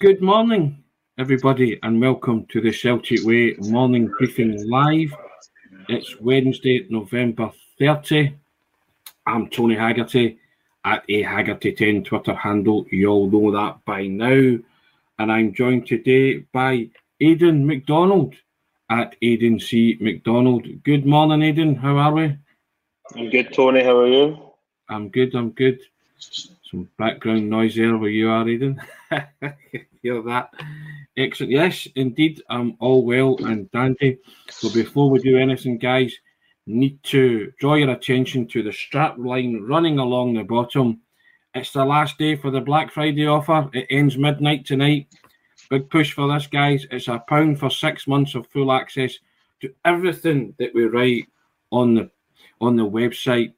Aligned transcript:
Good 0.00 0.22
morning, 0.22 0.82
everybody, 1.18 1.78
and 1.82 2.00
welcome 2.00 2.46
to 2.46 2.60
the 2.62 2.72
Celtic 2.72 3.22
Way 3.22 3.54
morning 3.58 4.06
briefing 4.06 4.66
live. 4.70 5.14
It's 5.90 6.18
Wednesday, 6.20 6.86
November 6.88 7.50
30. 7.78 8.34
I'm 9.26 9.50
Tony 9.50 9.74
Haggerty 9.74 10.38
at 10.86 11.04
a 11.10 11.22
Haggerty10 11.22 12.06
Twitter 12.06 12.34
handle. 12.34 12.86
You 12.90 13.08
all 13.08 13.30
know 13.30 13.52
that 13.52 13.84
by 13.84 14.06
now. 14.06 14.58
And 15.18 15.30
I'm 15.30 15.52
joined 15.52 15.86
today 15.86 16.38
by 16.54 16.88
Aidan 17.20 17.66
McDonald 17.66 18.36
at 18.88 19.16
Aidan 19.20 19.60
C. 19.60 19.98
McDonald. 20.00 20.66
Good 20.82 21.04
morning, 21.04 21.42
Aidan. 21.42 21.74
How 21.74 21.98
are 21.98 22.12
we? 22.14 22.38
I'm 23.14 23.28
good, 23.28 23.52
Tony. 23.52 23.84
How 23.84 23.98
are 23.98 24.08
you? 24.08 24.42
I'm 24.88 25.10
good. 25.10 25.34
I'm 25.34 25.50
good. 25.50 25.78
Some 26.70 26.88
background 26.98 27.48
noise 27.48 27.76
there 27.76 27.96
where 27.96 28.10
you 28.10 28.28
are, 28.28 28.46
Aidan. 28.46 28.78
Hear 30.02 30.22
that? 30.22 30.50
Excellent. 31.16 31.52
Yes, 31.52 31.88
indeed. 31.94 32.42
I'm 32.50 32.76
all 32.78 33.06
well 33.06 33.36
and 33.46 33.70
dandy. 33.70 34.18
So 34.50 34.70
before 34.70 35.08
we 35.08 35.18
do 35.20 35.38
anything, 35.38 35.78
guys, 35.78 36.14
need 36.66 37.02
to 37.04 37.50
draw 37.58 37.74
your 37.74 37.90
attention 37.90 38.46
to 38.48 38.62
the 38.62 38.72
strap 38.72 39.16
line 39.16 39.62
running 39.62 39.98
along 39.98 40.34
the 40.34 40.42
bottom. 40.42 41.00
It's 41.54 41.72
the 41.72 41.86
last 41.86 42.18
day 42.18 42.36
for 42.36 42.50
the 42.50 42.60
Black 42.60 42.92
Friday 42.92 43.26
offer. 43.26 43.70
It 43.72 43.86
ends 43.88 44.18
midnight 44.18 44.66
tonight. 44.66 45.06
Big 45.70 45.88
push 45.88 46.12
for 46.12 46.30
this, 46.32 46.46
guys. 46.46 46.86
It's 46.90 47.08
a 47.08 47.18
pound 47.18 47.58
for 47.58 47.70
six 47.70 48.06
months 48.06 48.34
of 48.34 48.46
full 48.48 48.72
access 48.72 49.14
to 49.60 49.72
everything 49.86 50.54
that 50.58 50.74
we 50.74 50.84
write 50.84 51.28
on 51.70 51.94
the 51.94 52.10
on 52.60 52.76
the 52.76 52.88
website. 52.88 53.54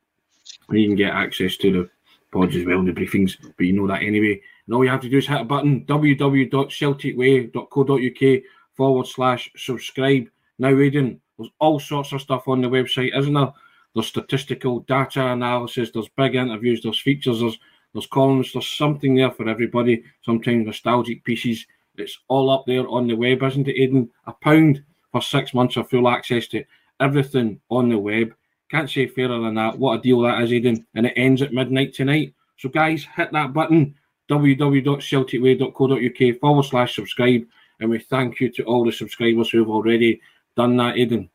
You 0.71 0.87
can 0.87 0.97
get 0.97 1.13
access 1.13 1.57
to 1.57 1.73
the 1.73 1.91
pods 2.31 2.57
as 2.57 2.65
well, 2.65 2.79
in 2.81 2.87
the 2.87 2.93
briefings, 2.93 3.37
but 3.57 3.67
you 3.67 3.73
know 3.73 3.87
that 3.87 4.03
anyway. 4.03 4.41
And 4.67 4.75
all 4.75 4.85
you 4.85 4.91
have 4.91 5.03
to 5.03 5.09
do 5.09 5.19
is 5.19 5.27
hit 5.27 5.41
a 5.41 5.45
button 5.45 5.85
www.celticway.co.uk 5.87 8.43
forward 8.75 9.07
slash 9.07 9.51
subscribe. 9.57 10.29
Now, 10.59 10.79
Aidan, 10.79 11.21
there's 11.39 11.51
all 11.59 11.81
sorts 11.81 12.13
of 12.13 12.21
stuff 12.21 12.49
on 12.49 12.61
the 12.61 12.69
website, 12.69 13.19
isn't 13.19 13.35
there? 13.35 13.53
There's 13.95 14.07
statistical 14.07 14.81
data 14.81 15.27
analysis, 15.27 15.91
there's 15.91 16.09
big 16.17 16.35
interviews, 16.37 16.83
there's 16.83 17.01
features, 17.01 17.41
there's 17.41 17.59
there's 17.93 18.07
columns, 18.07 18.53
there's 18.53 18.69
something 18.69 19.17
there 19.17 19.33
for 19.33 19.49
everybody. 19.49 20.05
Sometimes 20.23 20.67
nostalgic 20.67 21.25
pieces. 21.25 21.67
It's 21.97 22.21
all 22.29 22.51
up 22.51 22.65
there 22.67 22.87
on 22.89 23.09
the 23.09 23.15
web, 23.15 23.43
isn't 23.43 23.67
it, 23.67 23.81
Aidan? 23.81 24.11
A 24.27 24.33
pound 24.33 24.85
for 25.11 25.21
six 25.21 25.55
months 25.55 25.77
of 25.77 25.91
full 25.91 26.09
access 26.09 26.47
to 26.49 26.63
everything 27.01 27.61
on 27.69 27.89
the 27.89 27.99
web. 27.99 28.33
Can't 28.71 28.89
say 28.89 29.09
fairer 29.09 29.41
than 29.41 29.55
that. 29.55 29.77
What 29.79 29.99
a 29.99 30.03
deal 30.03 30.21
that 30.21 30.41
is, 30.43 30.53
Aidan. 30.53 30.87
And 30.95 31.07
it 31.07 31.15
ends 31.17 31.43
at 31.43 31.53
midnight 31.53 31.93
tonight. 31.93 32.35
So, 32.57 32.69
guys, 32.69 33.05
hit 33.17 33.33
that 33.33 33.53
button 33.53 33.97
www.celticway.co.uk 34.31 36.41
forward 36.41 36.65
slash 36.65 36.95
subscribe. 36.95 37.43
And 37.81 37.91
we 37.91 37.99
thank 37.99 38.39
you 38.39 38.49
to 38.51 38.63
all 38.65 38.85
the 38.85 38.93
subscribers 38.93 39.51
who 39.51 39.59
have 39.59 39.71
already 39.71 40.21
done 40.57 40.77
that, 40.77 40.97
Aidan. 40.97 41.29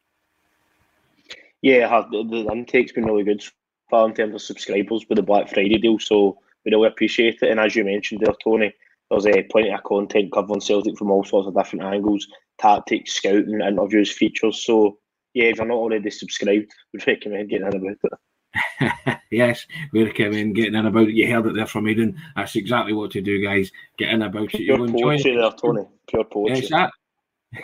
Yeah, 1.62 2.04
the, 2.10 2.48
intake's 2.52 2.94
been 2.94 3.06
really 3.06 3.24
good 3.24 3.44
in 3.92 4.14
terms 4.14 4.36
of 4.36 4.42
subscribers 4.42 5.06
with 5.10 5.18
the 5.18 5.24
Black 5.24 5.50
Friday 5.50 5.78
deal. 5.78 6.00
So, 6.00 6.38
we 6.64 6.72
really 6.72 6.88
appreciate 6.88 7.40
it. 7.42 7.50
And 7.50 7.60
as 7.60 7.76
you 7.76 7.84
mentioned 7.84 8.22
there, 8.22 8.34
Tony, 8.42 8.74
there's 9.10 9.26
uh, 9.26 9.42
plenty 9.52 9.72
of 9.72 9.84
content 9.84 10.32
covering 10.32 10.62
Celtic 10.62 10.98
from 10.98 11.12
all 11.12 11.26
sorts 11.26 11.48
of 11.48 11.56
different 11.56 11.84
angles 11.84 12.28
tactics, 12.58 13.16
scouting, 13.16 13.60
interviews, 13.60 14.12
features. 14.12 14.64
So, 14.64 14.98
yeah, 15.36 15.50
if 15.50 15.58
you're 15.58 15.68
not 15.68 15.76
already 15.76 16.10
subscribed, 16.10 16.72
we 16.94 17.00
recommend 17.06 17.50
getting 17.50 17.68
in 17.68 17.76
about 17.76 17.98
it. 18.04 19.20
yes, 19.32 19.68
we 19.92 20.04
recommend 20.04 20.56
getting 20.56 20.76
in 20.76 20.86
about 20.86 21.10
it. 21.10 21.14
You 21.14 21.30
heard 21.32 21.46
it 21.46 21.56
there 21.56 21.68
from 21.68 21.88
Aidan. 21.88 22.20
That's 22.36 22.56
exactly 22.56 22.94
what 22.94 23.12
to 23.12 23.22
do, 23.22 23.44
guys. 23.44 23.70
Get 23.98 24.10
in 24.10 24.22
about 24.22 24.54
it. 24.54 24.62
You'll 24.62 24.88
poetry 24.88 25.02
enjoy 25.02 25.32
it. 25.32 25.36
there, 25.36 25.52
Tony. 25.52 25.86
Pure 26.08 26.24
poetry. 26.24 26.60
Yes, 26.62 26.70
that. 26.70 26.92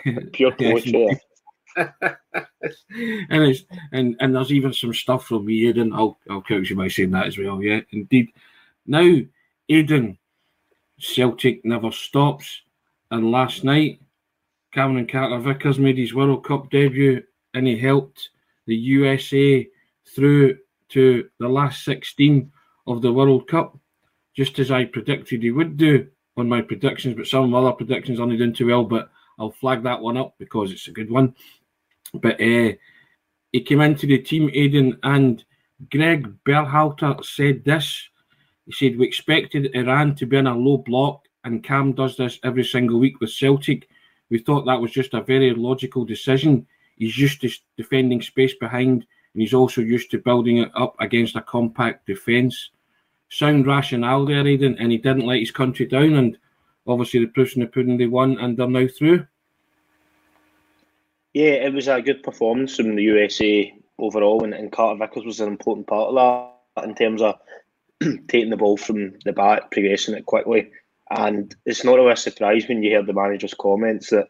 Pure 0.32 0.52
poetry. 0.52 1.20
and 1.74 3.42
it's 3.42 3.64
and 3.92 4.16
and 4.20 4.34
there's 4.34 4.52
even 4.52 4.74
some 4.74 4.92
stuff 4.92 5.26
from 5.26 5.46
me, 5.46 5.66
Aidan. 5.66 5.94
I'll 5.94 6.18
I'll 6.28 6.42
coach 6.42 6.68
you 6.68 6.76
by 6.76 6.88
saying 6.88 7.12
that 7.12 7.26
as 7.26 7.38
well. 7.38 7.62
Yeah, 7.62 7.80
indeed. 7.90 8.32
Now, 8.86 9.16
Aidan, 9.70 10.18
Celtic 10.98 11.64
never 11.64 11.90
stops, 11.90 12.60
and 13.10 13.30
last 13.30 13.64
night, 13.64 14.02
Cameron 14.74 15.06
Carter 15.06 15.38
Vickers 15.38 15.78
made 15.78 15.96
his 15.96 16.12
World 16.12 16.44
Cup 16.44 16.68
debut 16.70 17.22
and 17.54 17.66
he 17.66 17.78
helped 17.78 18.30
the 18.66 18.76
USA 18.76 19.68
through 20.14 20.58
to 20.90 21.28
the 21.38 21.48
last 21.48 21.84
16 21.84 22.50
of 22.86 23.02
the 23.02 23.12
World 23.12 23.48
Cup, 23.48 23.78
just 24.34 24.58
as 24.58 24.70
I 24.70 24.84
predicted 24.84 25.42
he 25.42 25.50
would 25.50 25.76
do 25.76 26.08
on 26.36 26.48
my 26.48 26.60
predictions. 26.60 27.16
But 27.16 27.26
some 27.26 27.54
other 27.54 27.72
predictions 27.72 28.20
only 28.20 28.36
didn't 28.36 28.56
too 28.56 28.66
well, 28.66 28.84
but 28.84 29.10
I'll 29.38 29.52
flag 29.52 29.82
that 29.84 30.00
one 30.00 30.16
up 30.16 30.34
because 30.38 30.70
it's 30.70 30.88
a 30.88 30.92
good 30.92 31.10
one. 31.10 31.34
But 32.14 32.40
uh, 32.40 32.72
he 33.52 33.60
came 33.64 33.80
into 33.80 34.06
the 34.06 34.18
team, 34.18 34.50
Aidan, 34.52 34.98
and 35.02 35.44
Greg 35.90 36.32
Berhalter 36.44 37.24
said 37.24 37.64
this. 37.64 38.08
He 38.66 38.72
said, 38.72 38.98
We 38.98 39.06
expected 39.06 39.74
Iran 39.74 40.14
to 40.16 40.26
be 40.26 40.36
in 40.36 40.46
a 40.46 40.54
low 40.54 40.78
block, 40.78 41.26
and 41.44 41.64
Cam 41.64 41.92
does 41.92 42.16
this 42.16 42.38
every 42.44 42.64
single 42.64 42.98
week 42.98 43.20
with 43.20 43.30
Celtic. 43.30 43.88
We 44.30 44.38
thought 44.38 44.64
that 44.66 44.80
was 44.80 44.92
just 44.92 45.14
a 45.14 45.22
very 45.22 45.52
logical 45.54 46.04
decision. 46.04 46.66
He's 46.96 47.18
used 47.18 47.40
to 47.40 47.50
defending 47.76 48.22
space 48.22 48.54
behind, 48.54 49.06
and 49.34 49.40
he's 49.40 49.54
also 49.54 49.80
used 49.80 50.10
to 50.10 50.18
building 50.18 50.58
it 50.58 50.70
up 50.74 50.94
against 51.00 51.36
a 51.36 51.42
compact 51.42 52.06
defence. 52.06 52.70
Sound 53.28 53.66
rationale 53.66 54.26
there, 54.26 54.46
Aidan, 54.46 54.76
and 54.78 54.92
he 54.92 54.98
didn't 54.98 55.26
let 55.26 55.40
his 55.40 55.50
country 55.50 55.86
down. 55.86 56.14
And 56.14 56.38
obviously, 56.86 57.20
the 57.20 57.26
proof's 57.26 57.54
in 57.54 57.60
the 57.60 57.66
pudding 57.66 57.96
they 57.96 58.06
won, 58.06 58.38
and 58.38 58.56
they're 58.56 58.68
now 58.68 58.86
through. 58.86 59.26
Yeah, 61.32 61.52
it 61.52 61.72
was 61.72 61.88
a 61.88 62.02
good 62.02 62.22
performance 62.22 62.76
from 62.76 62.94
the 62.94 63.02
USA 63.04 63.74
overall, 63.98 64.44
and, 64.44 64.52
and 64.52 64.70
Carter 64.70 64.98
Vickers 64.98 65.24
was 65.24 65.40
an 65.40 65.48
important 65.48 65.86
part 65.86 66.10
of 66.10 66.52
that 66.76 66.84
in 66.84 66.94
terms 66.94 67.22
of 67.22 67.38
taking 68.28 68.50
the 68.50 68.56
ball 68.56 68.76
from 68.76 69.14
the 69.24 69.32
back, 69.32 69.70
progressing 69.70 70.14
it 70.14 70.26
quickly. 70.26 70.70
And 71.10 71.54
it's 71.66 71.84
not 71.84 71.96
really 71.96 72.12
a 72.12 72.16
surprise 72.16 72.66
when 72.68 72.82
you 72.82 72.90
hear 72.90 73.02
the 73.02 73.12
manager's 73.12 73.54
comments 73.54 74.10
that 74.10 74.28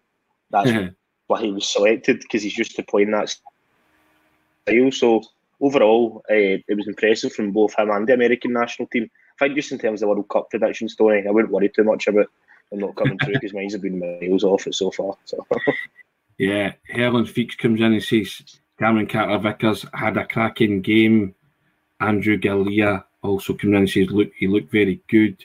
that's 0.50 0.70
why 1.26 1.42
he 1.42 1.52
was 1.52 1.66
selected 1.66 2.20
because 2.20 2.42
he's 2.42 2.58
used 2.58 2.76
to 2.76 2.82
playing 2.82 3.10
that 3.12 3.28
style. 3.28 4.90
So 4.92 5.22
overall, 5.60 6.22
uh, 6.30 6.58
it 6.68 6.76
was 6.76 6.88
impressive 6.88 7.32
from 7.32 7.52
both 7.52 7.78
him 7.78 7.90
and 7.90 8.06
the 8.06 8.14
American 8.14 8.52
national 8.52 8.88
team. 8.88 9.08
I 9.40 9.46
think 9.46 9.56
just 9.56 9.72
in 9.72 9.78
terms 9.78 10.02
of 10.02 10.08
World 10.08 10.28
Cup 10.28 10.50
predictions, 10.50 10.92
story, 10.92 11.24
I 11.26 11.30
wouldn't 11.30 11.52
worry 11.52 11.68
too 11.68 11.84
much 11.84 12.06
about 12.06 12.26
them 12.70 12.80
not 12.80 12.96
coming 12.96 13.18
through 13.18 13.34
because 13.34 13.54
mine's 13.54 13.72
have 13.72 13.82
been 13.82 13.98
miles 13.98 14.44
off 14.44 14.66
it 14.66 14.74
so 14.74 14.90
far. 14.90 15.16
So. 15.24 15.46
yeah, 16.38 16.72
Helen 16.88 17.24
Feeks 17.24 17.56
comes 17.56 17.80
in 17.80 17.92
and 17.92 18.02
says 18.02 18.42
Cameron 18.78 19.06
Carter 19.06 19.38
Vickers 19.38 19.86
had 19.94 20.16
a 20.16 20.26
cracking 20.26 20.82
game. 20.82 21.34
Andrew 22.00 22.36
Galea 22.36 23.04
also 23.22 23.54
comes 23.54 23.70
in 23.70 23.76
and 23.76 23.90
says, 23.90 24.10
look, 24.10 24.32
he 24.36 24.48
looked 24.48 24.72
very 24.72 25.00
good. 25.08 25.44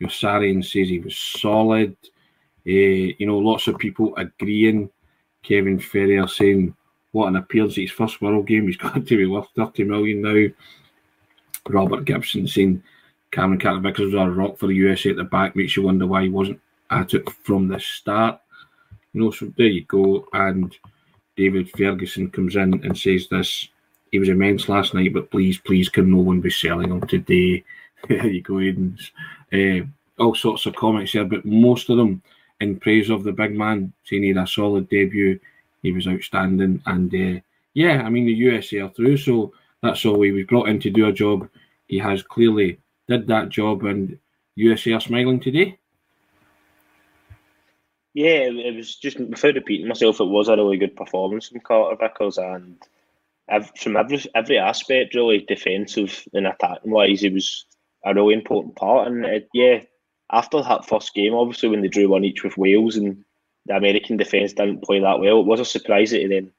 Yossarian 0.00 0.64
says 0.64 0.88
he 0.88 1.00
was 1.00 1.16
solid. 1.16 1.96
Uh, 2.66 3.14
you 3.18 3.26
know, 3.26 3.38
lots 3.38 3.66
of 3.66 3.78
people 3.78 4.14
agreeing 4.16 4.90
Kevin 5.46 5.78
Ferrier 5.78 6.26
saying 6.26 6.74
what 7.12 7.28
an 7.28 7.36
appearance 7.36 7.76
his 7.76 7.90
first 7.90 8.20
World 8.20 8.46
game. 8.46 8.66
He's 8.66 8.76
got 8.76 8.94
to 8.94 9.00
be 9.00 9.26
worth 9.26 9.48
30 9.56 9.84
million 9.84 10.22
now. 10.22 10.52
Robert 11.68 12.04
Gibson 12.04 12.46
saying 12.46 12.82
Cameron 13.30 13.60
Carter 13.60 13.80
Vickers 13.80 14.12
was 14.12 14.14
a 14.14 14.30
rock 14.30 14.58
for 14.58 14.66
the 14.66 14.74
USA 14.74 15.10
at 15.10 15.16
the 15.16 15.24
back. 15.24 15.56
Makes 15.56 15.76
you 15.76 15.84
wonder 15.84 16.06
why 16.06 16.24
he 16.24 16.28
wasn't 16.28 16.60
at 16.90 17.14
it 17.14 17.28
from 17.30 17.68
the 17.68 17.80
start. 17.80 18.40
You 19.12 19.22
know, 19.22 19.30
so 19.30 19.52
there 19.56 19.66
you 19.66 19.84
go. 19.84 20.26
And 20.32 20.76
David 21.36 21.70
Ferguson 21.70 22.30
comes 22.30 22.56
in 22.56 22.84
and 22.84 22.96
says 22.96 23.28
this. 23.28 23.68
He 24.12 24.18
was 24.18 24.28
immense 24.28 24.68
last 24.68 24.94
night, 24.94 25.12
but 25.12 25.30
please, 25.30 25.58
please, 25.58 25.88
can 25.88 26.10
no 26.10 26.18
one 26.18 26.40
be 26.40 26.50
selling 26.50 26.90
him 26.90 27.00
today? 27.02 27.64
there 28.08 28.26
you 28.26 28.42
go, 28.42 28.60
Aidan's. 28.60 29.10
Uh, 29.52 29.86
all 30.18 30.34
sorts 30.34 30.66
of 30.66 30.76
comments 30.76 31.12
here, 31.12 31.24
but 31.24 31.44
most 31.44 31.90
of 31.90 31.96
them 31.96 32.22
in 32.60 32.78
praise 32.80 33.10
of 33.10 33.24
the 33.24 33.32
big 33.32 33.56
man, 33.56 33.92
saying 34.04 34.22
he 34.22 34.28
had 34.28 34.38
a 34.38 34.46
solid 34.46 34.88
debut. 34.88 35.38
He 35.82 35.92
was 35.92 36.08
outstanding, 36.08 36.82
and 36.86 37.14
uh, 37.14 37.40
yeah, 37.74 38.02
I 38.02 38.08
mean 38.08 38.26
the 38.26 38.32
USA 38.32 38.80
are 38.80 38.90
through, 38.90 39.18
so 39.18 39.52
that's 39.82 40.04
all 40.04 40.22
he 40.22 40.32
was 40.32 40.46
brought 40.46 40.68
in 40.68 40.80
to 40.80 40.90
do 40.90 41.06
a 41.06 41.12
job. 41.12 41.48
He 41.86 41.98
has 41.98 42.22
clearly 42.22 42.80
did 43.08 43.26
that 43.28 43.50
job, 43.50 43.84
and 43.84 44.18
USA 44.56 44.94
are 44.94 45.00
smiling 45.00 45.40
today. 45.40 45.78
Yeah, 48.14 48.48
it 48.48 48.74
was 48.74 48.96
just 48.96 49.20
without 49.20 49.54
repeating 49.54 49.88
myself, 49.88 50.20
it 50.20 50.24
was 50.24 50.48
a 50.48 50.56
really 50.56 50.78
good 50.78 50.96
performance 50.96 51.48
from 51.48 51.60
Carter 51.60 51.96
Vickers, 51.96 52.38
and 52.38 52.78
from 53.76 53.96
every 53.96 54.24
every 54.34 54.58
aspect, 54.58 55.14
really 55.14 55.40
defensive 55.40 56.26
and 56.32 56.46
attacking 56.46 56.90
wise, 56.90 57.20
he 57.20 57.28
was 57.28 57.66
a 58.04 58.14
really 58.14 58.34
important 58.34 58.74
part. 58.74 59.08
And 59.08 59.24
it, 59.24 59.48
yeah, 59.52 59.80
after 60.32 60.62
that 60.62 60.86
first 60.86 61.14
game, 61.14 61.34
obviously 61.34 61.68
when 61.68 61.82
they 61.82 61.88
drew 61.88 62.08
one 62.08 62.24
each 62.24 62.42
with 62.42 62.58
Wales 62.58 62.96
and 62.96 63.24
the 63.66 63.76
American 63.76 64.16
defence 64.16 64.52
didn't 64.52 64.82
play 64.82 65.00
that 65.00 65.20
well, 65.20 65.40
it 65.40 65.46
was 65.46 65.60
a 65.60 65.64
surprise 65.64 66.10
that 66.10 66.20
he 66.20 66.26
then 66.26 66.52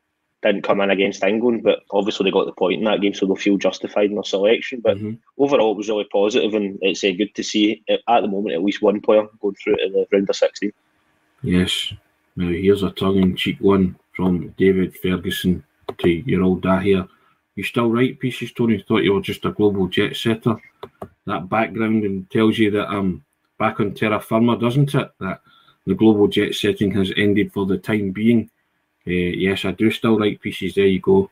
didn't 0.43 0.63
come 0.63 0.81
in 0.81 0.91
against 0.91 1.23
England, 1.23 1.63
but 1.63 1.79
obviously 1.91 2.25
they 2.25 2.31
got 2.31 2.45
the 2.45 2.51
point 2.51 2.79
in 2.79 2.85
that 2.85 3.01
game, 3.01 3.13
so 3.13 3.25
they'll 3.25 3.35
feel 3.35 3.57
justified 3.57 4.09
in 4.09 4.15
their 4.15 4.23
selection. 4.23 4.81
But 4.81 4.97
mm-hmm. 4.97 5.13
overall, 5.37 5.71
it 5.71 5.77
was 5.77 5.89
really 5.89 6.07
positive, 6.11 6.53
and 6.53 6.77
it's 6.81 7.03
uh, 7.03 7.11
good 7.17 7.33
to 7.35 7.43
see 7.43 7.83
at 7.89 8.21
the 8.21 8.27
moment 8.27 8.53
at 8.53 8.63
least 8.63 8.81
one 8.81 9.01
player 9.01 9.27
going 9.41 9.55
through 9.55 9.77
to 9.77 9.89
the 9.89 10.07
round 10.11 10.29
of 10.29 10.35
16. 10.35 10.71
Yes. 11.41 11.93
Now, 12.35 12.49
here's 12.49 12.83
a 12.83 12.91
tongue 12.91 13.17
in 13.17 13.35
cheek 13.35 13.57
one 13.59 13.97
from 14.15 14.49
David 14.57 14.95
Ferguson 14.95 15.63
to 15.97 16.09
your 16.09 16.43
old 16.43 16.61
dad 16.61 16.83
here. 16.83 17.07
You 17.55 17.63
still 17.63 17.89
write 17.89 18.19
pieces, 18.19 18.51
Tony? 18.51 18.83
Thought 18.87 19.03
you 19.03 19.13
were 19.13 19.21
just 19.21 19.45
a 19.45 19.51
global 19.51 19.87
jet 19.87 20.15
setter. 20.15 20.55
That 21.25 21.49
background 21.49 22.03
and 22.03 22.29
tells 22.29 22.59
you 22.59 22.69
that 22.71 22.87
I'm 22.89 22.99
um, 22.99 23.25
back 23.57 23.79
on 23.79 23.93
terra 23.93 24.19
firma, 24.19 24.57
doesn't 24.57 24.93
it? 24.93 25.11
That 25.19 25.41
the 25.85 25.95
global 25.95 26.27
jet 26.27 26.53
setting 26.53 26.91
has 26.91 27.11
ended 27.17 27.53
for 27.53 27.65
the 27.65 27.77
time 27.77 28.11
being. 28.11 28.49
Uh, 29.07 29.11
yes, 29.11 29.65
I 29.65 29.71
do 29.71 29.89
still 29.89 30.19
write 30.19 30.41
pieces. 30.41 30.75
There 30.75 30.85
you 30.85 30.99
go. 30.99 31.29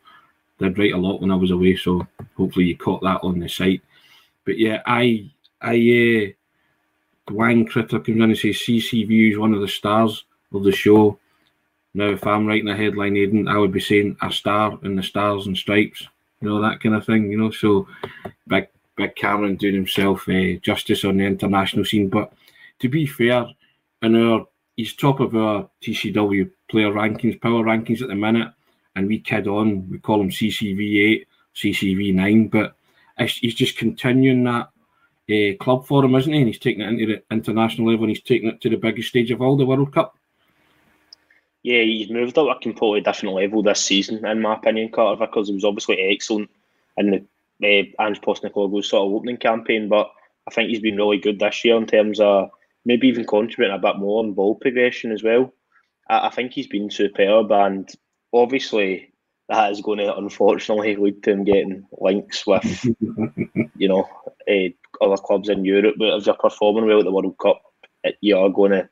Did 0.60 0.78
write 0.78 0.94
a 0.94 0.98
lot 0.98 1.20
when 1.20 1.32
I 1.32 1.36
was 1.36 1.52
away, 1.52 1.76
so 1.76 2.08
hopefully 2.38 2.66
you 2.66 2.78
caught 2.78 3.02
that 3.04 3.20
on 3.24 3.40
the 3.40 3.50
site. 3.50 3.82
But 4.46 4.58
yeah, 4.58 4.82
I, 4.86 5.30
I, 5.62 6.34
uh, 7.30 7.34
Wang 7.34 7.66
Critter 7.66 8.00
comes 8.00 8.16
in 8.16 8.22
and 8.22 8.38
says 8.38 8.56
CCV 8.56 9.34
is 9.34 9.38
one 9.38 9.54
of 9.54 9.60
the 9.60 9.68
stars 9.68 10.24
of 10.54 10.64
the 10.64 10.72
show. 10.72 11.20
Now, 11.94 12.10
if 12.10 12.26
I'm 12.26 12.46
writing 12.46 12.70
a 12.70 12.76
headline, 12.76 13.18
Aidan, 13.18 13.48
I 13.48 13.58
would 13.58 13.72
be 13.72 13.80
saying 13.82 14.18
a 14.22 14.32
star 14.32 14.80
in 14.84 14.96
the 14.96 15.04
stars 15.04 15.48
and 15.48 15.58
stripes, 15.58 16.08
you 16.42 16.48
know, 16.48 16.62
that 16.62 16.82
kind 16.82 16.96
of 16.96 17.06
thing, 17.06 17.32
you 17.32 17.38
know. 17.38 17.52
So, 17.52 17.88
big, 18.48 18.68
big 18.96 19.16
Cameron 19.16 19.56
doing 19.56 19.76
himself 19.76 20.28
uh, 20.30 20.54
justice 20.62 21.04
on 21.04 21.18
the 21.18 21.26
international 21.26 21.86
scene. 21.86 22.10
But 22.10 22.34
to 22.80 22.90
be 22.90 23.06
fair, 23.06 23.48
in 24.02 24.16
our 24.16 24.46
he's 24.76 24.94
top 24.94 25.20
of 25.20 25.36
our 25.36 25.70
TCW 25.82 26.52
player 26.70 26.92
rankings, 26.92 27.42
power 27.42 27.64
rankings 27.64 28.02
at 28.02 28.08
the 28.08 28.16
minute, 28.16 28.52
and 28.96 29.08
we 29.08 29.20
kid 29.20 29.48
on. 29.48 29.90
We 29.90 30.00
call 30.00 30.22
him 30.22 30.30
CCV 30.30 31.06
eight, 31.06 31.28
CCV 31.56 32.14
nine, 32.14 32.48
but 32.48 32.76
he's 33.20 33.56
just 33.56 33.78
continuing 33.78 34.44
that 34.44 34.70
uh, 35.30 35.64
club 35.64 35.86
for 35.86 36.04
him, 36.04 36.16
isn't 36.16 36.32
he? 36.32 36.40
And 36.40 36.48
he's 36.48 36.60
taking 36.60 36.82
it 36.82 36.90
into 36.90 37.06
the 37.08 37.24
international 37.32 37.90
level, 37.90 38.06
and 38.06 38.16
he's 38.16 38.24
taking 38.24 38.50
it 38.50 38.62
to 38.62 38.70
the 38.70 38.78
biggest 38.78 39.10
stage 39.10 39.32
of 39.32 39.42
all, 39.42 39.58
the 39.58 39.66
World 39.66 39.94
Cup. 39.94 40.18
Yeah, 41.64 41.82
he's 41.82 42.12
moved 42.12 42.38
up 42.38 42.56
a 42.56 42.60
completely 42.60 43.02
different 43.02 43.34
level 43.34 43.64
this 43.64 43.84
season, 43.84 44.24
in 44.24 44.42
my 44.42 44.54
opinion, 44.54 44.92
Carter 44.92 45.26
Vickers. 45.26 45.48
He 45.48 45.56
was 45.56 45.66
obviously 45.66 46.00
excellent 46.00 46.50
in 46.98 47.10
the 47.10 47.26
uh, 47.64 48.04
Ange 48.04 48.22
Postecoglou's 48.22 48.90
sort 48.90 49.08
of 49.08 49.14
opening 49.14 49.38
campaign, 49.38 49.90
but 49.90 50.10
I 50.48 50.52
think 50.52 50.70
he's 50.70 50.82
been 50.82 50.98
really 50.98 51.18
good 51.18 51.40
this 51.40 51.64
year 51.64 51.78
in 51.78 51.88
terms 51.88 52.20
of 52.20 52.50
maybe 52.86 53.08
even 53.08 53.26
contributing 53.26 53.76
a 53.76 53.80
bit 53.80 53.98
more 53.98 54.24
on 54.24 54.34
ball 54.34 54.56
progression 54.56 55.12
as 55.12 55.24
well. 55.24 55.54
I, 56.10 56.28
I 56.28 56.30
think 56.30 56.52
he's 56.52 56.68
been 56.68 56.90
superb, 56.90 57.52
and 57.52 57.90
obviously 58.34 59.14
that 59.50 59.72
is 59.72 59.82
going 59.82 60.00
to 60.00 60.16
unfortunately 60.16 60.96
lead 61.00 61.24
to 61.24 61.32
him 61.32 61.44
getting 61.44 61.86
links 62.00 62.46
with, 62.46 62.86
you 63.76 63.88
know, 63.88 64.08
uh, 64.50 65.04
other 65.04 65.18
clubs 65.18 65.50
in 65.50 65.66
Europe. 65.66 65.96
But 65.98 66.16
if 66.16 66.26
you're 66.26 66.36
performing 66.36 66.86
well 66.86 67.00
at 67.00 67.06
the 67.06 67.12
World 67.12 67.38
Cup, 67.42 67.62
you 68.22 68.38
are 68.38 68.50
going 68.50 68.72
to 68.72 68.90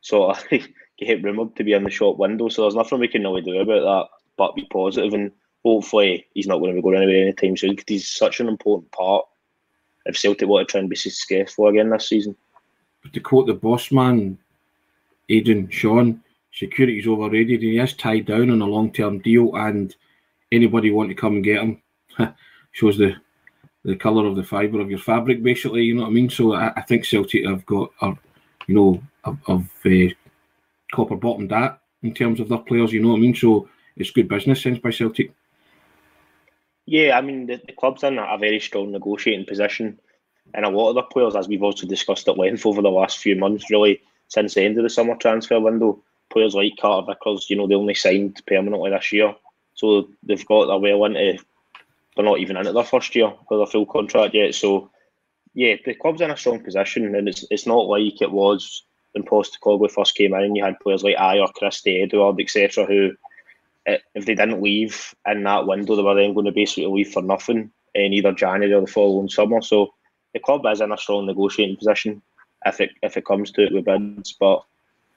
sort 0.00 0.36
of 0.36 0.44
get 0.98 1.22
rumoured 1.22 1.56
to 1.56 1.64
be 1.64 1.72
in 1.72 1.84
the 1.84 1.90
shop 1.90 2.18
window. 2.18 2.48
So 2.48 2.62
there's 2.62 2.74
nothing 2.74 2.98
we 2.98 3.08
can 3.08 3.22
really 3.22 3.42
do 3.42 3.58
about 3.58 3.82
that, 3.82 4.08
but 4.36 4.54
be 4.54 4.66
positive 4.70 5.12
and 5.14 5.32
hopefully 5.64 6.26
he's 6.34 6.46
not 6.46 6.58
going 6.58 6.70
to 6.70 6.76
be 6.76 6.82
going 6.82 6.96
anywhere 6.96 7.22
anytime 7.22 7.56
soon 7.56 7.70
because 7.70 7.84
he's 7.86 8.10
such 8.10 8.40
an 8.40 8.48
important 8.48 8.90
part 8.92 9.24
if 10.06 10.16
Celtic 10.16 10.48
want 10.48 10.66
to 10.66 10.72
try 10.72 10.80
and 10.80 10.90
be 10.90 10.96
successful 10.96 11.68
again 11.68 11.90
this 11.90 12.08
season. 12.08 12.34
But 13.02 13.12
to 13.12 13.20
quote 13.20 13.46
the 13.46 13.54
boss 13.54 13.92
man, 13.92 14.38
Aidan 15.28 15.68
Sean, 15.70 16.22
security's 16.52 17.06
overrated 17.06 17.60
and 17.60 17.72
he 17.72 17.78
is 17.78 17.94
tied 17.94 18.26
down 18.26 18.50
on 18.50 18.60
a 18.60 18.66
long 18.66 18.92
term 18.92 19.18
deal 19.20 19.54
and 19.56 19.94
anybody 20.52 20.90
want 20.90 21.08
to 21.10 21.14
come 21.14 21.34
and 21.34 21.44
get 21.44 21.62
him 21.62 21.82
shows 22.72 22.98
the 22.98 23.14
the 23.84 23.96
colour 23.96 24.26
of 24.26 24.36
the 24.36 24.44
fibre 24.44 24.80
of 24.80 24.90
your 24.90 24.98
fabric 24.98 25.42
basically, 25.42 25.82
you 25.82 25.94
know 25.94 26.02
what 26.02 26.08
I 26.08 26.12
mean? 26.12 26.28
So 26.28 26.54
I, 26.54 26.70
I 26.76 26.82
think 26.82 27.04
Celtic 27.04 27.46
have 27.46 27.64
got 27.64 27.90
a 28.02 28.12
you 28.66 28.74
know 28.74 29.02
of, 29.24 29.38
of 29.46 29.68
uh, 29.86 30.12
copper 30.92 31.16
bottomed 31.16 31.50
that 31.50 31.80
in 32.02 32.12
terms 32.14 32.40
of 32.40 32.48
their 32.48 32.58
players, 32.58 32.92
you 32.92 33.00
know 33.00 33.10
what 33.10 33.16
I 33.16 33.20
mean? 33.20 33.34
So 33.34 33.68
it's 33.96 34.10
good 34.10 34.28
business 34.28 34.62
sense 34.62 34.78
by 34.78 34.90
Celtic. 34.90 35.32
Yeah, 36.86 37.16
I 37.16 37.20
mean 37.20 37.46
the, 37.46 37.60
the 37.64 37.72
club's 37.72 38.02
in 38.02 38.18
a 38.18 38.38
very 38.38 38.60
strong 38.60 38.92
negotiating 38.92 39.46
position 39.46 39.98
and 40.54 40.64
a 40.64 40.68
lot 40.68 40.90
of 40.90 40.94
the 40.96 41.02
players, 41.02 41.36
as 41.36 41.48
we've 41.48 41.62
also 41.62 41.86
discussed 41.86 42.28
at 42.28 42.38
length 42.38 42.66
over 42.66 42.82
the 42.82 42.88
last 42.88 43.18
few 43.18 43.36
months, 43.36 43.70
really 43.70 44.02
since 44.28 44.54
the 44.54 44.62
end 44.62 44.78
of 44.78 44.84
the 44.84 44.90
summer 44.90 45.16
transfer 45.16 45.60
window, 45.60 46.02
players 46.30 46.54
like 46.54 46.76
Carter 46.80 47.06
Vickers, 47.06 47.50
you 47.50 47.56
know, 47.56 47.66
they 47.66 47.74
only 47.74 47.94
signed 47.94 48.40
permanently 48.46 48.90
this 48.90 49.12
year, 49.12 49.34
so 49.74 50.08
they've 50.22 50.46
got 50.46 50.66
their 50.66 50.78
well 50.78 51.04
into. 51.04 51.42
They're 52.16 52.24
not 52.24 52.40
even 52.40 52.56
into 52.56 52.72
their 52.72 52.84
first 52.84 53.14
year 53.14 53.28
with 53.28 53.60
their 53.60 53.66
full 53.66 53.86
contract 53.86 54.34
yet. 54.34 54.54
So, 54.54 54.90
yeah, 55.54 55.76
the 55.84 55.94
club's 55.94 56.20
in 56.20 56.30
a 56.30 56.36
strong 56.36 56.62
position, 56.62 57.14
and 57.14 57.28
it's 57.28 57.44
it's 57.50 57.66
not 57.66 57.86
like 57.86 58.20
it 58.20 58.32
was 58.32 58.84
when 59.12 59.24
Postecoglou 59.24 59.90
first 59.90 60.14
came 60.16 60.34
in. 60.34 60.56
You 60.56 60.64
had 60.64 60.80
players 60.80 61.02
like 61.02 61.16
Ajer, 61.16 61.52
Christie, 61.54 62.02
Edouard, 62.02 62.40
etc., 62.40 62.84
who, 62.84 63.12
if 64.14 64.26
they 64.26 64.34
didn't 64.34 64.62
leave 64.62 65.14
in 65.26 65.42
that 65.44 65.66
window, 65.66 65.96
they 65.96 66.02
were 66.02 66.14
then 66.14 66.34
going 66.34 66.46
to 66.46 66.52
basically 66.52 66.86
leave 66.86 67.12
for 67.12 67.22
nothing 67.22 67.70
in 67.94 68.12
either 68.12 68.32
January 68.32 68.72
or 68.72 68.82
the 68.82 68.86
following 68.86 69.28
summer. 69.28 69.60
So 69.62 69.92
the 70.34 70.40
club 70.40 70.62
is 70.66 70.80
in 70.80 70.92
a 70.92 70.98
strong 70.98 71.26
negotiating 71.26 71.76
position 71.76 72.22
if 72.66 72.80
it 72.80 72.90
if 73.02 73.16
it 73.16 73.24
comes 73.24 73.50
to 73.52 73.62
it 73.62 73.72
with 73.72 73.86
bids, 73.86 74.36
but 74.38 74.64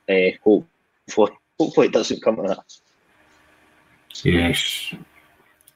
uh, 0.09 0.31
hopefully, 0.43 1.31
hopefully 1.59 1.87
it 1.87 1.93
doesn't 1.93 2.23
come 2.23 2.37
to 2.37 2.43
that. 2.43 2.77
Yes. 4.23 4.93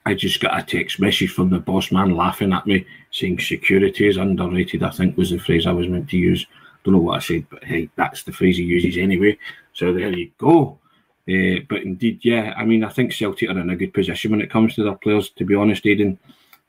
I 0.05 0.13
just 0.13 0.39
got 0.39 0.57
a 0.57 0.63
text 0.63 1.01
message 1.01 1.31
from 1.31 1.49
the 1.49 1.59
boss 1.59 1.91
man 1.91 2.15
laughing 2.15 2.53
at 2.53 2.65
me, 2.65 2.85
saying 3.11 3.39
security 3.39 4.07
is 4.07 4.15
underrated, 4.15 4.81
I 4.81 4.89
think 4.89 5.17
was 5.17 5.31
the 5.31 5.37
phrase 5.37 5.67
I 5.67 5.73
was 5.73 5.89
meant 5.89 6.09
to 6.11 6.17
use. 6.17 6.47
Don't 6.83 6.93
know 6.93 7.01
what 7.01 7.17
I 7.17 7.19
said, 7.19 7.45
but 7.49 7.63
hey, 7.65 7.89
that's 7.97 8.23
the 8.23 8.31
phrase 8.31 8.55
he 8.55 8.63
uses 8.63 8.97
anyway. 8.97 9.37
So 9.73 9.91
there 9.91 10.09
you 10.09 10.31
go. 10.37 10.79
Uh, 11.29 11.59
but 11.67 11.83
indeed, 11.83 12.19
yeah, 12.21 12.53
I 12.55 12.63
mean, 12.63 12.83
I 12.83 12.89
think 12.89 13.11
Celtic 13.11 13.49
are 13.49 13.59
in 13.59 13.69
a 13.69 13.75
good 13.75 13.93
position 13.93 14.31
when 14.31 14.41
it 14.41 14.49
comes 14.49 14.75
to 14.75 14.83
their 14.83 14.95
players, 14.95 15.29
to 15.31 15.43
be 15.43 15.55
honest, 15.55 15.85
Aidan. 15.85 16.17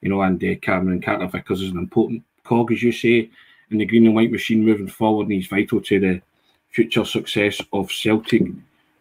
You 0.01 0.11
know, 0.11 0.23
and 0.23 0.43
uh, 0.43 0.55
Cameron 0.63 1.01
Carter 1.01 1.27
Vickers 1.27 1.63
is 1.63 1.71
an 1.71 1.79
important 1.79 2.23
cog, 2.45 2.73
as 2.73 2.83
you 2.83 2.93
say, 2.93 3.31
in 3.71 3.79
the 3.79 3.85
green 3.85 4.07
and 4.07 4.15
white 4.15 4.31
machine 4.31 4.65
moving 4.65 4.89
forward, 4.89 5.25
and 5.25 5.33
he's 5.33 5.47
vital 5.47 5.81
to 5.81 6.01
the 6.01 6.23
future 6.71 7.05
success 7.05 7.61
of 7.73 7.91
Celtic 7.91 8.43
uh, 8.43 8.53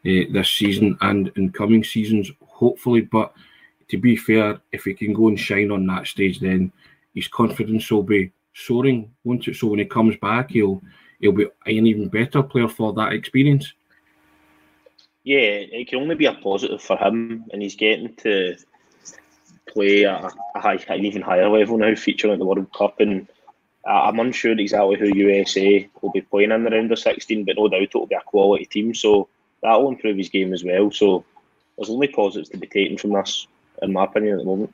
this 0.03 0.49
season 0.49 0.97
and 1.01 1.31
in 1.35 1.51
coming 1.51 1.83
seasons, 1.83 2.31
hopefully. 2.45 3.01
But 3.01 3.33
to 3.89 3.97
be 3.97 4.15
fair, 4.15 4.59
if 4.71 4.83
he 4.83 4.93
can 4.93 5.13
go 5.13 5.27
and 5.27 5.39
shine 5.39 5.71
on 5.71 5.85
that 5.87 6.07
stage, 6.07 6.39
then 6.39 6.71
his 7.13 7.27
confidence 7.27 7.89
will 7.89 8.03
be 8.03 8.31
soaring, 8.53 9.11
won't 9.23 9.47
it? 9.47 9.55
So 9.55 9.67
when 9.67 9.79
he 9.79 9.85
comes 9.85 10.15
back, 10.17 10.51
he'll 10.51 10.81
he'll 11.19 11.31
be 11.31 11.47
an 11.65 11.87
even 11.87 12.09
better 12.09 12.43
player 12.43 12.67
for 12.67 12.93
that 12.93 13.13
experience. 13.13 13.73
Yeah, 15.27 15.39
it 15.39 15.89
can 15.89 15.99
only 15.99 16.15
be 16.15 16.25
a 16.25 16.33
positive 16.33 16.81
for 16.81 16.95
him, 16.95 17.43
and 17.51 17.61
he's 17.61 17.75
getting 17.75 18.15
to 18.23 18.55
play 19.67 20.05
at 20.05 20.23
a 20.55 20.59
high, 20.59 20.79
an 20.87 21.03
even 21.03 21.21
higher 21.21 21.49
level 21.49 21.77
now, 21.77 21.93
featuring 21.95 22.31
at 22.31 22.39
the 22.39 22.45
World 22.45 22.71
Cup 22.71 23.01
and 23.01 23.27
I'm 23.85 24.21
unsure 24.21 24.57
exactly 24.57 24.97
who 24.97 25.17
USA 25.17 25.89
will 26.01 26.11
be 26.11 26.21
playing 26.21 26.51
in 26.51 26.63
the 26.63 26.69
round 26.69 26.93
of 26.93 26.99
16, 26.99 27.43
but 27.43 27.57
no 27.57 27.67
doubt 27.67 27.81
it 27.81 27.93
will 27.93 28.07
be 28.07 28.15
a 28.15 28.21
quality 28.21 28.65
team. 28.65 28.95
So 28.95 29.27
that 29.61 29.75
will 29.75 29.89
improve 29.89 30.15
his 30.15 30.29
game 30.29 30.53
as 30.53 30.63
well. 30.63 30.91
So 30.91 31.25
there's 31.77 31.89
only 31.89 32.07
positives 32.07 32.47
to 32.49 32.57
be 32.57 32.67
taken 32.67 32.97
from 32.97 33.11
this, 33.11 33.47
in 33.81 33.91
my 33.91 34.05
opinion, 34.05 34.35
at 34.35 34.39
the 34.39 34.45
moment. 34.45 34.73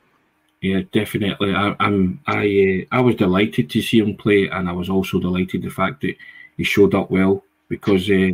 Yeah, 0.60 0.82
definitely. 0.92 1.52
I, 1.52 1.74
am 1.80 2.20
I 2.28 2.86
uh, 2.92 2.96
I 2.96 3.00
was 3.00 3.16
delighted 3.16 3.70
to 3.70 3.82
see 3.82 3.98
him 3.98 4.16
play, 4.16 4.48
and 4.48 4.68
I 4.68 4.72
was 4.72 4.88
also 4.88 5.18
delighted 5.18 5.62
the 5.62 5.70
fact 5.70 6.02
that 6.02 6.14
he 6.56 6.62
showed 6.62 6.94
up 6.94 7.10
well 7.10 7.42
because 7.68 8.08
uh, 8.08 8.30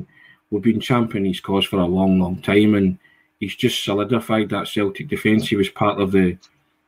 we've 0.51 0.63
been 0.63 0.81
championing 0.81 1.33
his 1.33 1.41
cause 1.41 1.65
for 1.65 1.79
a 1.79 1.87
long, 1.87 2.19
long 2.19 2.41
time, 2.43 2.75
and 2.75 2.99
he's 3.39 3.55
just 3.55 3.85
solidified 3.85 4.49
that 4.51 4.69
Celtic 4.69 5.09
defence. 5.09 5.49
He 5.49 5.57
was 5.57 5.69
part 5.69 6.01
of 6.01 6.13
the 6.13 6.37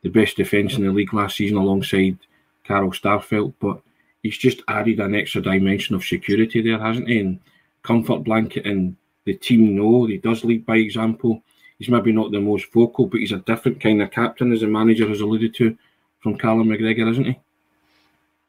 the 0.02 0.10
best 0.10 0.36
defence 0.36 0.74
in 0.74 0.84
the 0.84 0.90
league 0.90 1.14
last 1.14 1.36
season, 1.36 1.56
alongside 1.56 2.18
Carl 2.66 2.90
Starfelt, 2.90 3.54
but 3.60 3.80
he's 4.22 4.36
just 4.36 4.60
added 4.66 4.98
an 4.98 5.14
extra 5.14 5.40
dimension 5.40 5.94
of 5.94 6.04
security 6.04 6.60
there, 6.60 6.80
hasn't 6.80 7.08
he? 7.08 7.20
And 7.20 7.38
comfort 7.84 8.24
blanket 8.24 8.66
and 8.66 8.96
the 9.24 9.34
team 9.34 9.76
know 9.76 10.06
he 10.06 10.18
does 10.18 10.42
lead 10.42 10.66
by 10.66 10.76
example. 10.76 11.40
He's 11.78 11.88
maybe 11.88 12.10
not 12.10 12.32
the 12.32 12.40
most 12.40 12.72
vocal, 12.72 13.06
but 13.06 13.20
he's 13.20 13.30
a 13.30 13.38
different 13.38 13.80
kind 13.80 14.02
of 14.02 14.10
captain, 14.10 14.52
as 14.52 14.62
the 14.62 14.66
manager 14.66 15.08
has 15.08 15.20
alluded 15.20 15.54
to 15.54 15.78
from 16.18 16.36
Callum 16.36 16.68
McGregor, 16.68 17.08
isn't 17.10 17.24
he? 17.24 17.38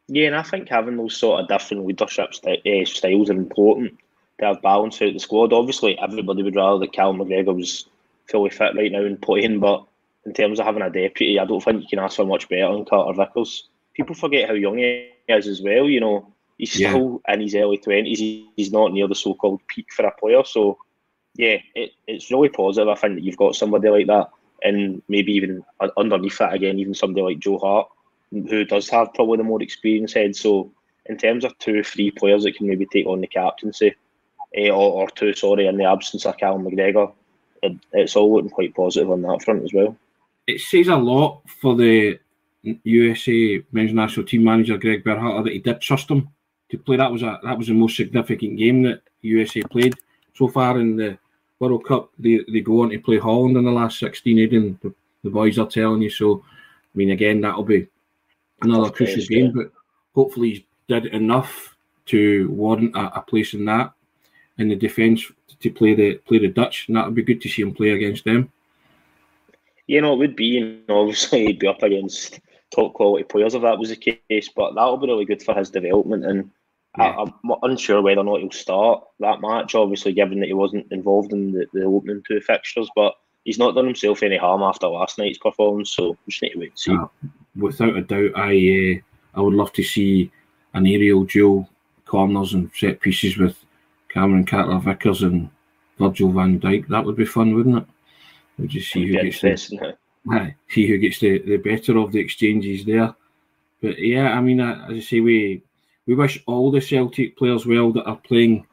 Yeah, 0.07 0.27
and 0.27 0.35
I 0.35 0.41
think 0.41 0.69
having 0.69 0.97
those 0.97 1.15
sort 1.15 1.41
of 1.41 1.47
different 1.47 1.85
leadership 1.85 2.31
uh, 2.45 2.85
styles 2.85 3.29
are 3.29 3.33
important 3.33 3.97
to 4.39 4.45
have 4.45 4.61
balance 4.61 5.01
out 5.01 5.13
the 5.13 5.19
squad. 5.19 5.53
Obviously, 5.53 5.97
everybody 5.99 6.43
would 6.43 6.55
rather 6.55 6.79
that 6.79 6.93
Callum 6.93 7.17
McGregor 7.17 7.55
was 7.55 7.87
fully 8.29 8.49
fit 8.49 8.75
right 8.75 8.91
now 8.91 9.03
and 9.03 9.21
playing, 9.21 9.59
but 9.59 9.85
in 10.25 10.33
terms 10.33 10.59
of 10.59 10.65
having 10.65 10.81
a 10.81 10.89
deputy, 10.89 11.39
I 11.39 11.45
don't 11.45 11.63
think 11.63 11.81
you 11.81 11.87
can 11.87 11.99
ask 11.99 12.15
for 12.15 12.25
much 12.25 12.47
better 12.47 12.71
than 12.71 12.85
Carter 12.85 13.13
Vickers 13.13 13.67
people 13.93 14.15
forget 14.15 14.47
how 14.47 14.55
young 14.55 14.77
he 14.77 15.09
is 15.27 15.47
as 15.47 15.61
well. 15.61 15.87
You 15.87 15.99
know, 15.99 16.33
he's 16.57 16.71
still 16.71 17.21
yeah. 17.27 17.33
in 17.33 17.41
his 17.41 17.55
early 17.55 17.77
twenties. 17.77 18.19
He's 18.55 18.71
not 18.71 18.91
near 18.91 19.07
the 19.07 19.15
so-called 19.15 19.61
peak 19.67 19.87
for 19.91 20.05
a 20.05 20.11
player. 20.11 20.43
So, 20.43 20.77
yeah, 21.35 21.57
it, 21.75 21.91
it's 22.07 22.31
really 22.31 22.49
positive. 22.49 22.89
I 22.89 22.95
think 22.95 23.15
that 23.15 23.23
you've 23.23 23.37
got 23.37 23.55
somebody 23.55 23.89
like 23.89 24.07
that 24.07 24.29
and 24.63 25.01
maybe 25.07 25.33
even 25.33 25.63
underneath 25.97 26.37
that 26.37 26.53
again, 26.53 26.79
even 26.79 26.93
somebody 26.93 27.21
like 27.21 27.39
Joe 27.39 27.59
Hart, 27.59 27.87
who 28.31 28.63
does 28.65 28.89
have 28.89 29.13
probably 29.13 29.37
the 29.37 29.43
more 29.43 29.61
experience 29.61 30.13
head. 30.13 30.35
So 30.35 30.71
in 31.05 31.17
terms 31.17 31.43
of 31.43 31.57
two, 31.59 31.79
or 31.79 31.83
three 31.83 32.11
players 32.11 32.43
that 32.43 32.55
can 32.55 32.67
maybe 32.67 32.85
take 32.85 33.05
on 33.05 33.21
the 33.21 33.27
captaincy, 33.27 33.93
Eh, 34.55 34.69
or, 34.69 35.01
or 35.01 35.09
two, 35.09 35.33
sorry, 35.33 35.67
in 35.67 35.77
the 35.77 35.85
absence 35.85 36.25
of 36.25 36.37
Callum 36.37 36.63
McGregor, 36.63 37.11
it, 37.63 37.73
it's 37.91 38.15
all 38.15 38.35
looking 38.35 38.51
quite 38.51 38.75
positive 38.75 39.09
on 39.09 39.21
that 39.23 39.41
front 39.43 39.63
as 39.63 39.73
well. 39.73 39.95
It 40.45 40.61
says 40.61 40.89
a 40.89 40.95
lot 40.95 41.41
for 41.61 41.75
the 41.75 42.19
USA 42.61 43.63
men's 43.71 43.93
national 43.93 44.25
team 44.25 44.43
manager 44.43 44.77
Greg 44.77 45.03
Berhalter 45.03 45.45
that 45.45 45.53
he 45.53 45.59
did 45.59 45.81
trust 45.81 46.09
him 46.09 46.29
to 46.69 46.77
play. 46.77 46.97
That 46.97 47.11
was 47.11 47.23
a 47.23 47.39
that 47.43 47.57
was 47.57 47.67
the 47.67 47.73
most 47.73 47.97
significant 47.97 48.57
game 48.57 48.83
that 48.83 49.01
USA 49.21 49.61
played 49.61 49.95
so 50.35 50.47
far 50.47 50.79
in 50.79 50.97
the 50.97 51.17
World 51.59 51.85
Cup. 51.85 52.11
They, 52.19 52.41
they 52.51 52.61
go 52.61 52.83
on 52.83 52.89
to 52.89 52.99
play 52.99 53.17
Holland 53.17 53.57
in 53.57 53.65
the 53.65 53.71
last 53.71 53.99
sixteen. 53.99 54.39
Aidan, 54.39 54.77
the, 54.81 54.93
the 55.23 55.29
boys 55.29 55.57
are 55.57 55.67
telling 55.67 56.01
you. 56.01 56.09
So, 56.09 56.43
I 56.45 56.97
mean, 56.97 57.11
again, 57.11 57.41
that'll 57.41 57.63
be 57.63 57.87
another 58.61 58.91
crucial 58.91 59.25
game. 59.25 59.53
But 59.53 59.71
hopefully, 60.13 60.49
he's 60.49 60.63
did 60.87 61.05
enough 61.07 61.75
to 62.07 62.49
warrant 62.49 62.95
a, 62.95 63.19
a 63.19 63.21
place 63.21 63.53
in 63.53 63.65
that 63.65 63.93
in 64.57 64.69
the 64.69 64.75
defence 64.75 65.31
to 65.59 65.71
play 65.71 65.93
the 65.95 66.15
play 66.25 66.39
the 66.39 66.47
Dutch, 66.47 66.87
and 66.87 66.97
that 66.97 67.05
would 67.05 67.15
be 67.15 67.23
good 67.23 67.41
to 67.41 67.49
see 67.49 67.61
him 67.61 67.73
play 67.73 67.91
against 67.91 68.25
them. 68.25 68.51
You 69.87 70.01
know, 70.01 70.13
it 70.13 70.17
would 70.17 70.35
be, 70.35 70.57
and 70.57 70.83
obviously 70.89 71.45
he'd 71.45 71.59
be 71.59 71.67
up 71.67 71.83
against 71.83 72.39
top 72.73 72.93
quality 72.93 73.23
players 73.23 73.53
if 73.53 73.61
that 73.61 73.77
was 73.77 73.89
the 73.89 74.17
case. 74.29 74.49
But 74.55 74.75
that'll 74.75 74.97
be 74.97 75.07
really 75.07 75.25
good 75.25 75.43
for 75.43 75.53
his 75.53 75.69
development. 75.69 76.25
And 76.25 76.51
yeah. 76.97 77.15
I, 77.17 77.21
am 77.21 77.33
unsure 77.63 78.01
whether 78.01 78.21
or 78.21 78.23
not 78.23 78.39
he'll 78.39 78.51
start 78.51 79.03
that 79.19 79.41
match. 79.41 79.75
Obviously, 79.75 80.13
given 80.13 80.39
that 80.39 80.47
he 80.47 80.53
wasn't 80.53 80.91
involved 80.91 81.33
in 81.33 81.51
the, 81.51 81.65
the 81.73 81.85
opening 81.85 82.23
two 82.27 82.41
fixtures, 82.41 82.89
but 82.95 83.15
he's 83.43 83.59
not 83.59 83.75
done 83.75 83.85
himself 83.85 84.23
any 84.23 84.37
harm 84.37 84.61
after 84.61 84.87
last 84.87 85.17
night's 85.17 85.37
performance. 85.37 85.91
So 85.91 86.09
we 86.09 86.31
just 86.31 86.41
need 86.43 86.51
to 86.51 86.59
wait 86.59 86.69
and 86.69 86.79
see. 86.79 86.93
Uh, 86.93 87.07
without 87.55 87.97
a 87.97 88.01
doubt, 88.01 88.31
I 88.35 88.99
uh, 88.99 89.39
I 89.39 89.41
would 89.41 89.53
love 89.53 89.73
to 89.73 89.83
see 89.83 90.31
an 90.73 90.87
aerial 90.87 91.23
duel, 91.23 91.69
corners 92.05 92.53
and 92.53 92.69
set 92.75 93.01
pieces 93.01 93.37
with 93.37 93.62
Cameron 94.13 94.45
Carter 94.45 94.77
Vickers 94.77 95.23
and 95.23 95.49
Virgil 95.97 96.31
van 96.31 96.59
Dijk. 96.59 96.87
That 96.87 97.03
would 97.03 97.15
be 97.15 97.25
fun, 97.25 97.55
wouldn't 97.55 97.77
it? 97.77 97.85
We'll 98.57 98.67
just 98.67 98.91
see 98.91 99.07
who 99.07 99.13
gets 99.13 99.41
the, 99.41 99.95
see 100.69 100.87
who 100.87 100.97
gets 100.99 101.19
the, 101.19 101.39
the 101.39 101.57
better 101.57 101.97
of 101.97 102.11
the 102.11 102.19
exchanges 102.19 102.85
there. 102.85 103.15
But 103.81 103.99
yeah, 103.99 104.37
I 104.37 104.41
mean, 104.41 104.59
as 104.59 104.89
I 104.89 104.99
say, 104.99 105.19
we 105.19 105.63
we 106.05 106.15
wish 106.15 106.43
all 106.45 106.71
the 106.71 106.81
Celtic 106.81 107.37
players 107.37 107.65
well 107.65 107.91
that 107.93 108.05
are 108.05 108.17
playing 108.17 108.65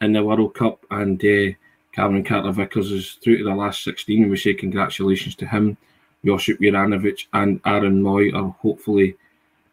in 0.00 0.12
the 0.12 0.24
World 0.24 0.54
Cup, 0.54 0.84
and 0.90 1.22
uh, 1.24 1.54
Cameron 1.92 2.24
Carter 2.24 2.52
Vickers 2.52 2.90
is 2.90 3.12
through 3.22 3.38
to 3.38 3.44
the 3.44 3.54
last 3.54 3.84
16, 3.84 4.22
and 4.22 4.30
we 4.30 4.36
say 4.36 4.54
congratulations 4.54 5.34
to 5.36 5.46
him. 5.46 5.76
Josip 6.24 6.58
Juranovic 6.58 7.26
and 7.32 7.60
Aaron 7.64 8.02
Mooy 8.02 8.34
are 8.34 8.54
hopefully, 8.60 9.16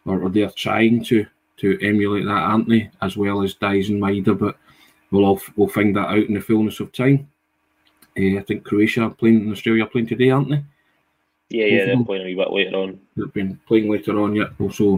or, 0.05 0.29
they're 0.29 0.49
trying 0.51 1.03
to 1.05 1.25
to 1.57 1.79
emulate 1.81 2.25
that, 2.25 2.31
aren't 2.31 2.69
they? 2.69 2.91
As 3.01 3.17
well 3.17 3.41
as 3.41 3.55
Daizen 3.55 3.97
Maeda, 3.97 4.37
but 4.37 4.57
we'll 5.11 5.25
all, 5.25 5.41
we'll 5.55 5.67
find 5.67 5.95
that 5.95 6.09
out 6.09 6.17
in 6.17 6.33
the 6.33 6.41
fullness 6.41 6.79
of 6.79 6.91
time. 6.91 7.29
Uh, 8.17 8.37
I 8.37 8.41
think 8.41 8.63
Croatia 8.63 9.03
are 9.03 9.09
playing 9.09 9.41
and 9.41 9.51
Australia 9.51 9.83
are 9.83 9.89
playing 9.89 10.07
today, 10.07 10.29
aren't 10.29 10.49
they? 10.49 10.63
Yeah, 11.49 11.65
yeah, 11.65 11.85
they're 11.85 12.03
playing 12.03 12.23
a 12.23 12.25
wee 12.25 12.35
bit 12.35 12.51
later 12.51 12.75
on. 12.77 12.99
They've 13.15 13.33
been 13.33 13.59
playing 13.67 13.89
later 13.91 14.19
on, 14.19 14.35
yet. 14.35 14.49
Also, 14.59 14.97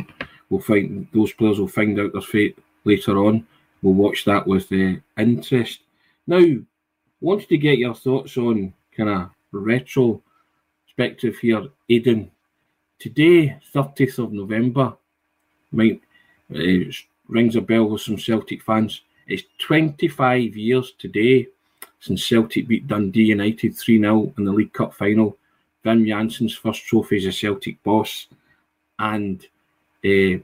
we'll 0.49 0.61
find 0.61 1.07
those 1.13 1.33
players 1.33 1.59
will 1.59 1.67
find 1.67 1.99
out 1.99 2.13
their 2.13 2.21
fate 2.21 2.57
later 2.83 3.17
on. 3.17 3.45
We'll 3.81 3.93
watch 3.93 4.23
that 4.25 4.47
with 4.47 4.71
uh, 4.71 4.95
interest. 5.17 5.81
Now, 6.25 6.43
wanted 7.19 7.49
to 7.49 7.57
get 7.57 7.79
your 7.79 7.95
thoughts 7.95 8.37
on 8.37 8.73
kind 8.95 9.09
of 9.09 9.29
retro 9.51 10.21
perspective 10.85 11.37
here, 11.37 11.67
Aidan. 11.89 12.31
Today, 12.99 13.59
30th 13.73 14.17
of 14.19 14.33
November, 14.33 14.95
might 15.71 16.01
uh, 16.55 16.91
rings 17.27 17.55
a 17.55 17.61
bell 17.61 17.85
with 17.85 18.01
some 18.01 18.17
Celtic 18.17 18.63
fans. 18.63 19.01
It's 19.27 19.43
25 19.59 20.55
years 20.55 20.93
today 20.97 21.47
since 21.99 22.25
Celtic 22.25 22.67
beat 22.67 22.87
Dundee 22.87 23.25
United 23.25 23.75
3 23.75 23.99
0 23.99 24.33
in 24.37 24.45
the 24.45 24.53
League 24.53 24.71
Cup 24.71 24.93
final. 24.93 25.37
Wim 25.83 26.07
Jansen's 26.07 26.55
first 26.55 26.85
trophy 26.85 27.17
as 27.17 27.25
a 27.25 27.31
Celtic 27.31 27.81
boss. 27.83 28.27
And 28.99 29.45
uh, 30.05 30.39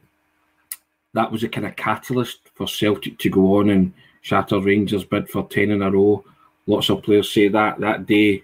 that 1.13 1.31
was 1.31 1.43
a 1.43 1.49
kind 1.49 1.65
of 1.65 1.75
catalyst 1.75 2.39
for 2.55 2.67
Celtic 2.67 3.17
to 3.19 3.29
go 3.29 3.59
on 3.59 3.69
and 3.69 3.93
shatter 4.21 4.59
Rangers' 4.59 5.05
bid 5.05 5.29
for 5.29 5.47
10 5.47 5.71
in 5.71 5.81
a 5.81 5.89
row. 5.89 6.23
Lots 6.67 6.89
of 6.89 7.03
players 7.03 7.31
say 7.31 7.47
that 7.49 7.79
that 7.79 8.05
day 8.05 8.43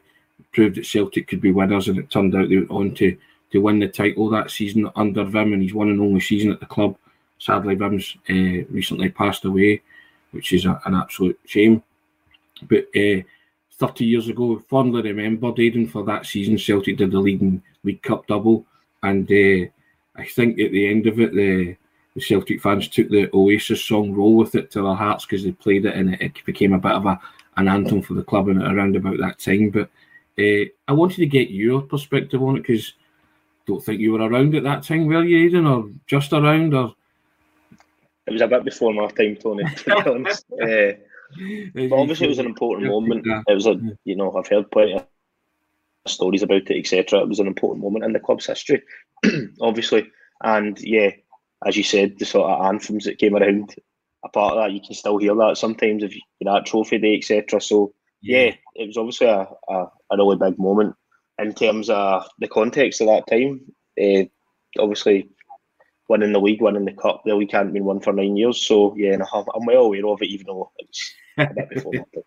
proved 0.53 0.77
that 0.77 0.85
Celtic 0.85 1.27
could 1.27 1.41
be 1.41 1.51
winners, 1.51 1.87
and 1.87 1.99
it 1.99 2.09
turned 2.09 2.35
out 2.35 2.49
they 2.49 2.57
went 2.57 2.71
on 2.71 2.95
to, 2.95 3.17
to 3.51 3.59
win 3.59 3.79
the 3.79 3.87
title 3.87 4.29
that 4.29 4.51
season 4.51 4.89
under 4.95 5.25
Wim, 5.25 5.53
and 5.53 5.61
he's 5.61 5.73
one 5.73 5.89
and 5.89 6.01
only 6.01 6.19
season 6.21 6.51
at 6.51 6.59
the 6.59 6.65
club. 6.65 6.97
Sadly, 7.39 7.75
Wim's 7.75 8.17
uh, 8.29 8.65
recently 8.71 9.09
passed 9.09 9.45
away, 9.45 9.81
which 10.31 10.53
is 10.53 10.65
a, 10.65 10.81
an 10.85 10.95
absolute 10.95 11.39
shame. 11.45 11.83
But 12.63 12.87
uh, 12.95 13.21
30 13.79 14.05
years 14.05 14.27
ago, 14.27 14.61
fondly 14.69 15.01
remembered 15.01 15.59
Aidan 15.59 15.87
for 15.87 16.03
that 16.05 16.25
season. 16.25 16.57
Celtic 16.57 16.97
did 16.97 17.11
the 17.11 17.19
leading 17.19 17.61
League 17.83 18.01
Cup 18.01 18.27
double, 18.27 18.65
and 19.03 19.29
uh, 19.31 19.69
I 20.15 20.25
think 20.25 20.59
at 20.59 20.71
the 20.71 20.87
end 20.87 21.07
of 21.07 21.19
it, 21.19 21.33
the, 21.33 21.75
the 22.13 22.21
Celtic 22.21 22.61
fans 22.61 22.89
took 22.89 23.09
the 23.09 23.29
Oasis 23.33 23.83
song 23.83 24.13
"Roll 24.13 24.35
with 24.35 24.55
It" 24.55 24.71
to 24.71 24.81
their 24.81 24.95
hearts 24.95 25.25
because 25.25 25.43
they 25.43 25.51
played 25.53 25.85
it, 25.85 25.95
and 25.95 26.13
it, 26.13 26.21
it, 26.21 26.45
became 26.45 26.73
a 26.73 26.79
bit 26.79 26.91
of 26.91 27.05
a 27.05 27.19
an 27.55 27.67
anthem 27.67 28.01
for 28.01 28.13
the 28.13 28.23
club 28.23 28.49
and 28.49 28.61
around 28.61 28.95
about 28.95 29.17
that 29.19 29.39
time. 29.39 29.69
But 29.69 29.89
uh, 30.37 30.65
I 30.87 30.93
wanted 30.93 31.17
to 31.17 31.25
get 31.25 31.49
your 31.49 31.81
perspective 31.81 32.41
on 32.43 32.57
it 32.57 32.61
because 32.61 32.93
don't 33.65 33.83
think 33.83 34.01
you 34.01 34.11
were 34.11 34.27
around 34.27 34.55
at 34.55 34.63
that 34.63 34.83
time, 34.83 35.05
were 35.05 35.23
you, 35.23 35.45
Aidan, 35.45 35.67
or 35.67 35.89
just 36.07 36.33
around, 36.33 36.73
or 36.73 36.95
it 38.29 38.33
was 38.33 38.41
a 38.41 38.47
bit 38.47 38.65
before 38.65 38.93
my 38.93 39.07
time, 39.07 39.35
Tony. 39.35 39.63
To 39.63 39.83
be 39.85 40.09
honest, 40.09 40.45
uh, 40.61 40.93
but 41.73 41.95
obviously 41.95 42.27
it 42.27 42.29
was 42.29 42.39
an 42.39 42.45
important 42.45 42.89
moment. 42.89 43.25
It 43.47 43.53
was 43.53 43.67
a, 43.67 43.75
you 44.05 44.15
know, 44.15 44.35
I've 44.35 44.47
heard 44.47 44.71
plenty 44.71 44.93
of 44.93 45.05
stories 46.07 46.43
about 46.43 46.69
it, 46.69 46.79
etc. 46.79 47.21
It 47.21 47.29
was 47.29 47.39
an 47.39 47.47
important 47.47 47.83
moment 47.83 48.05
in 48.05 48.13
the 48.13 48.19
club's 48.19 48.45
history, 48.45 48.83
obviously, 49.61 50.09
and 50.43 50.79
yeah, 50.79 51.11
as 51.65 51.75
you 51.75 51.83
said, 51.83 52.17
the 52.17 52.25
sort 52.25 52.49
of 52.49 52.65
anthems 52.65 53.05
that 53.05 53.17
came 53.17 53.35
around. 53.35 53.75
A 54.25 54.29
part 54.29 54.57
of 54.57 54.59
that, 54.59 54.73
you 54.73 54.81
can 54.81 54.95
still 54.95 55.17
hear 55.17 55.33
that 55.35 55.57
sometimes 55.57 56.03
if 56.03 56.13
you're 56.39 56.55
at 56.55 56.65
trophy 56.65 56.97
day, 56.97 57.15
etc. 57.15 57.61
So 57.61 57.93
yeah. 58.21 58.45
yeah, 58.45 58.55
it 58.75 58.87
was 58.87 58.97
obviously 58.97 59.27
a, 59.27 59.47
a, 59.69 59.85
a 60.11 60.17
really 60.17 60.35
big 60.35 60.59
moment 60.59 60.95
in 61.37 61.53
terms 61.53 61.89
of 61.89 62.27
the 62.37 62.49
context 62.49 62.99
of 62.99 63.07
that 63.07 63.27
time. 63.27 63.61
Uh, 64.01 64.25
obviously, 64.77 65.29
winning 66.09 66.33
the 66.33 66.39
league, 66.39 66.61
winning 66.61 66.85
the 66.85 66.91
cup, 66.91 67.21
the 67.23 67.35
league 67.35 67.51
hadn't 67.51 67.73
been 67.73 67.85
won 67.85 68.01
for 68.01 68.11
nine 68.11 68.35
years. 68.35 68.61
So 68.65 68.93
yeah, 68.97 69.15
no, 69.15 69.25
I'm, 69.33 69.45
I'm, 69.55 69.65
well 69.65 69.85
aware 69.85 70.07
of 70.07 70.21
it, 70.21 70.29
even 70.29 70.47
though 70.47 70.71
it's 70.79 71.13
a 71.37 71.47
bit 71.47 71.69
before 71.73 71.93
that. 71.93 72.23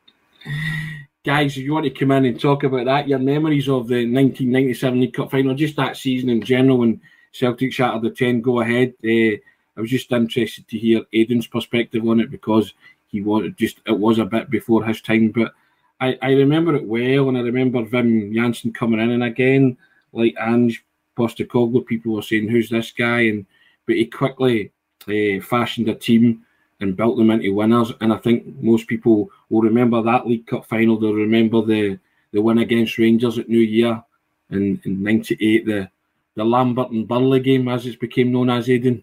Guys, 1.24 1.56
if 1.56 1.64
you 1.64 1.74
want 1.74 1.84
to 1.84 1.90
come 1.90 2.12
in 2.12 2.24
and 2.24 2.40
talk 2.40 2.64
about 2.64 2.86
that, 2.86 3.08
your 3.08 3.18
memories 3.18 3.68
of 3.68 3.88
the 3.88 4.06
1997 4.06 5.00
League 5.00 5.12
Cup 5.12 5.30
final, 5.30 5.54
just 5.54 5.76
that 5.76 5.96
season 5.96 6.30
in 6.30 6.42
general, 6.42 6.78
when 6.78 7.00
Celtic 7.32 7.72
shattered 7.72 8.02
the 8.02 8.10
10, 8.10 8.40
go 8.40 8.60
ahead. 8.60 8.94
Uh, 9.04 9.36
I 9.76 9.80
was 9.80 9.90
just 9.90 10.10
interested 10.12 10.66
to 10.68 10.78
hear 10.78 11.02
Aidan's 11.12 11.46
perspective 11.46 12.06
on 12.06 12.20
it 12.20 12.30
because 12.30 12.74
he 13.08 13.20
wanted 13.20 13.56
just 13.56 13.80
it 13.86 13.98
was 13.98 14.18
a 14.18 14.24
bit 14.24 14.50
before 14.50 14.84
his 14.84 15.00
time, 15.00 15.30
but 15.30 15.54
I, 16.00 16.18
I 16.20 16.32
remember 16.32 16.74
it 16.74 16.84
well, 16.84 17.28
and 17.28 17.38
I 17.38 17.42
remember 17.42 17.82
Wim 17.82 18.34
Jansen 18.34 18.72
coming 18.72 19.00
in, 19.00 19.10
and 19.10 19.22
again, 19.22 19.76
like 20.12 20.34
Ange 20.40 20.84
Postecoglou, 21.16 21.86
people 21.86 22.14
were 22.14 22.22
saying, 22.22 22.48
"Who's 22.48 22.70
this 22.70 22.90
guy?" 22.90 23.20
and 23.20 23.46
but 23.86 23.96
he 23.96 24.06
quickly 24.06 24.72
uh, 25.08 25.42
fashioned 25.42 25.88
a 25.88 25.94
team 25.94 26.44
and 26.80 26.96
built 26.96 27.16
them 27.16 27.30
into 27.30 27.54
winners. 27.54 27.92
And 28.00 28.12
I 28.12 28.18
think 28.18 28.44
most 28.60 28.86
people 28.88 29.30
will 29.50 29.62
remember 29.62 30.02
that 30.02 30.26
League 30.26 30.46
Cup 30.46 30.66
final. 30.66 30.98
They'll 30.98 31.14
remember 31.14 31.62
the, 31.62 31.98
the 32.32 32.42
win 32.42 32.58
against 32.58 32.98
Rangers 32.98 33.38
at 33.38 33.48
New 33.48 33.60
Year 33.60 34.02
in, 34.50 34.80
in 34.84 35.02
98, 35.02 35.66
the, 35.66 35.90
the 36.34 36.44
Lambert 36.44 36.90
and 36.90 37.06
Burley 37.06 37.40
game, 37.40 37.68
as 37.68 37.86
it 37.86 38.00
became 38.00 38.32
known 38.32 38.50
as 38.50 38.68
Aidan. 38.68 39.02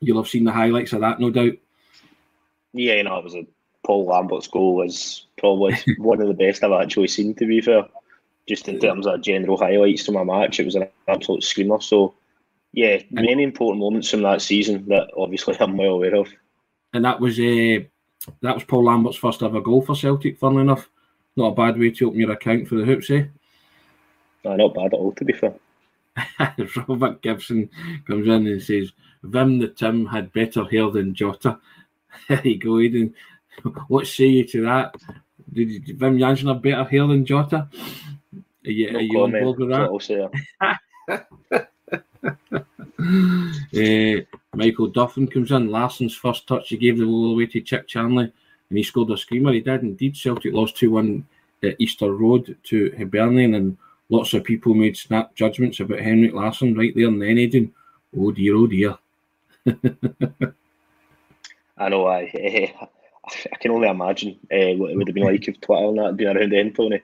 You'll 0.00 0.22
have 0.22 0.30
seen 0.30 0.44
the 0.44 0.52
highlights 0.52 0.92
of 0.92 1.00
that, 1.00 1.20
no 1.20 1.30
doubt. 1.30 1.54
Yeah, 2.72 2.94
you 2.94 3.04
know, 3.04 3.18
it 3.18 3.24
was 3.24 3.34
a 3.34 3.46
Paul 3.84 4.06
Lambert's 4.06 4.48
goal 4.48 4.76
was 4.76 5.26
probably 5.38 5.76
one 5.98 6.20
of 6.20 6.28
the 6.28 6.34
best 6.34 6.64
I've 6.64 6.72
actually 6.72 7.08
seen, 7.08 7.34
to 7.34 7.46
be 7.46 7.60
fair. 7.60 7.86
Just 8.48 8.68
in 8.68 8.78
terms 8.78 9.06
of 9.06 9.22
general 9.22 9.56
highlights 9.56 10.04
from 10.04 10.16
a 10.16 10.24
match, 10.24 10.60
it 10.60 10.66
was 10.66 10.74
an 10.74 10.88
absolute 11.08 11.42
screamer. 11.44 11.80
So 11.80 12.14
yeah, 12.74 12.98
and, 13.16 13.26
many 13.26 13.44
important 13.44 13.80
moments 13.80 14.10
from 14.10 14.22
that 14.22 14.42
season 14.42 14.84
that 14.88 15.08
obviously 15.16 15.56
I'm 15.60 15.76
well 15.76 15.92
aware 15.92 16.16
of. 16.16 16.28
And 16.92 17.04
that 17.04 17.20
was 17.20 17.38
uh, 17.38 17.84
that 18.42 18.54
was 18.54 18.64
Paul 18.64 18.84
Lambert's 18.84 19.16
first 19.16 19.44
ever 19.44 19.60
goal 19.60 19.82
for 19.82 19.94
Celtic. 19.94 20.38
Funnily 20.38 20.62
enough, 20.62 20.90
not 21.36 21.52
a 21.52 21.54
bad 21.54 21.78
way 21.78 21.92
to 21.92 22.08
open 22.08 22.18
your 22.18 22.32
account 22.32 22.66
for 22.66 22.74
the 22.74 22.84
hoops, 22.84 23.10
eh? 23.10 23.26
No, 24.44 24.56
not 24.56 24.74
bad 24.74 24.86
at 24.86 24.94
all. 24.94 25.12
To 25.12 25.24
be 25.24 25.32
fair. 25.32 25.54
Robert 26.88 27.22
Gibson 27.22 27.70
comes 28.06 28.26
in 28.26 28.48
and 28.48 28.62
says, 28.62 28.92
"Vim 29.22 29.58
the 29.58 29.68
Tim 29.68 30.06
had 30.06 30.32
better 30.32 30.64
hair 30.64 30.90
than 30.90 31.14
Jota." 31.14 31.60
there 32.28 32.46
you 32.46 32.58
go, 32.58 32.80
Eden. 32.80 33.14
What 33.86 34.08
say 34.08 34.26
you 34.26 34.44
to 34.48 34.62
that? 34.62 34.96
Did 35.52 35.86
Wim 35.98 36.18
Jansen 36.18 36.48
have 36.48 36.60
better 36.60 36.82
hair 36.82 37.06
than 37.06 37.24
Jota? 37.24 37.68
Are 38.66 38.70
you, 38.70 38.90
No 38.90 38.98
are 38.98 39.02
you 39.02 39.22
on 39.22 39.30
board 39.30 39.60
with 39.60 39.68
that? 39.68 39.90
What 43.04 43.48
I'll 43.48 43.52
say. 43.72 44.18
Uh, 44.18 44.20
Michael 44.54 44.88
Duffin 44.90 45.26
comes 45.30 45.50
in. 45.50 45.68
Larsson's 45.68 46.14
first 46.16 46.46
touch, 46.46 46.68
he 46.68 46.76
gave 46.76 46.98
the 46.98 47.04
ball 47.04 47.32
away 47.32 47.46
to 47.46 47.60
Chick 47.60 47.86
Charnley, 47.88 48.24
and 48.68 48.78
he 48.78 48.82
scored 48.84 49.10
a 49.10 49.16
screamer. 49.16 49.52
He 49.52 49.60
did 49.60 49.82
indeed. 49.82 50.16
Celtic 50.16 50.52
lost 50.52 50.76
2 50.76 50.90
1 50.90 51.26
at 51.64 51.76
Easter 51.78 52.12
Road 52.12 52.56
to 52.64 52.94
Hibernian, 52.96 53.54
and 53.54 53.76
lots 54.08 54.32
of 54.34 54.44
people 54.44 54.74
made 54.74 54.96
snap 54.96 55.34
judgments 55.34 55.80
about 55.80 56.00
Henrik 56.00 56.34
Larsson 56.34 56.74
right 56.74 56.94
there 56.94 57.08
and 57.08 57.20
then, 57.20 57.38
Aidan. 57.38 57.72
Oh 58.16 58.30
dear, 58.30 58.54
oh 58.56 58.66
dear. 58.66 58.96
I 61.78 61.88
know. 61.88 62.06
I, 62.06 62.20
I 62.24 63.56
can 63.60 63.70
only 63.72 63.88
imagine 63.88 64.38
uh, 64.52 64.74
what 64.76 64.90
it 64.90 64.96
would 64.96 65.08
have 65.08 65.14
been 65.14 65.24
like 65.24 65.48
if 65.48 65.60
Twitter 65.60 65.84
and 65.86 65.98
that 65.98 66.04
had 66.06 66.16
been 66.16 66.36
around 66.36 66.52
then, 66.52 66.72
Tony, 66.72 67.02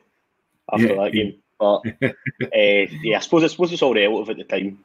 after 0.72 0.86
Yeah. 0.86 1.02
that 1.04 1.12
game. 1.12 1.34
But 1.58 1.82
uh, 2.02 2.12
yeah, 3.02 3.16
I 3.16 3.20
suppose 3.20 3.44
I 3.44 3.48
suppose 3.48 3.72
it's 3.72 3.82
all 3.82 3.94
relative 3.94 4.30
at 4.30 4.36
the 4.36 4.44
time 4.44 4.78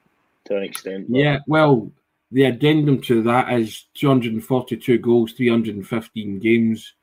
to 0.45 0.57
an 0.57 0.63
extent. 0.63 1.07
but- 1.09 1.17
Yeah, 1.17 1.39
well, 1.47 1.91
the 2.31 2.45
addendum 2.45 3.01
to 3.01 3.21
that 3.23 3.51
is 3.53 3.85
242 3.95 4.97
goals, 4.99 5.33
315 5.33 6.39
games 6.39 6.93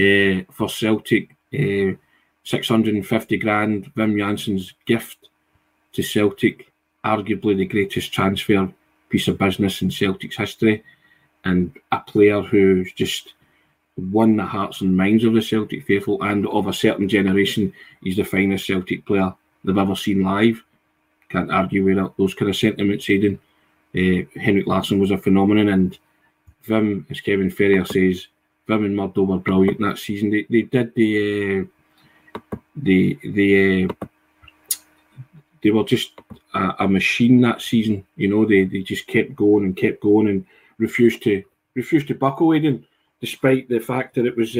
uh, 0.00 0.42
for 0.52 0.68
Celtic, 0.68 1.36
uh, 1.54 1.92
650 2.44 3.36
grand. 3.38 3.92
Wim 3.94 4.18
Jansen's 4.18 4.74
gift 4.86 5.28
to 5.92 6.02
Celtic, 6.02 6.72
arguably 7.04 7.56
the 7.56 7.64
greatest 7.66 8.12
transfer 8.12 8.70
piece 9.08 9.28
of 9.28 9.38
business 9.38 9.82
in 9.82 9.90
Celtic's 9.90 10.36
history, 10.36 10.82
and 11.44 11.72
a 11.92 11.98
player 12.00 12.42
who's 12.42 12.92
just 12.92 13.34
won 13.96 14.36
the 14.36 14.44
hearts 14.44 14.80
and 14.82 14.94
minds 14.96 15.24
of 15.24 15.32
the 15.32 15.40
Celtic 15.40 15.86
faithful 15.86 16.22
and 16.22 16.46
of 16.48 16.66
a 16.66 16.72
certain 16.72 17.08
generation. 17.08 17.72
He's 18.02 18.16
the 18.16 18.24
finest 18.24 18.66
Celtic 18.66 19.06
player 19.06 19.32
they've 19.64 19.78
ever 19.78 19.96
seen 19.96 20.22
live. 20.22 20.62
Can't 21.28 21.50
argue 21.50 21.84
with 21.84 21.98
those 22.16 22.34
kind 22.34 22.50
of 22.50 22.56
sentiments, 22.56 23.08
Aidan. 23.10 23.38
Uh, 23.94 24.22
Henrik 24.38 24.66
Larsson 24.66 24.98
was 24.98 25.10
a 25.10 25.18
phenomenon, 25.18 25.68
and 25.68 25.98
Vim, 26.64 27.06
as 27.10 27.20
Kevin 27.20 27.50
Ferrier 27.50 27.84
says, 27.84 28.26
Vim 28.66 28.84
and 28.84 28.96
Murdo 28.96 29.22
were 29.22 29.38
brilliant 29.38 29.80
that 29.80 29.98
season. 29.98 30.30
They, 30.30 30.46
they 30.50 30.62
did 30.62 30.94
the 30.94 31.60
uh, 31.60 32.40
the 32.76 33.18
the 33.22 33.84
uh, 33.84 34.06
they 35.62 35.70
were 35.70 35.84
just 35.84 36.12
a, 36.54 36.74
a 36.80 36.88
machine 36.88 37.40
that 37.40 37.62
season. 37.62 38.04
You 38.16 38.28
know, 38.28 38.44
they, 38.44 38.64
they 38.64 38.82
just 38.82 39.06
kept 39.06 39.34
going 39.34 39.64
and 39.64 39.76
kept 39.76 40.02
going 40.02 40.28
and 40.28 40.46
refused 40.78 41.22
to 41.22 41.42
refused 41.74 42.08
to 42.08 42.14
buckle, 42.14 42.54
Aidan, 42.54 42.84
despite 43.20 43.68
the 43.68 43.78
fact 43.78 44.14
that 44.14 44.26
it 44.26 44.36
was 44.36 44.56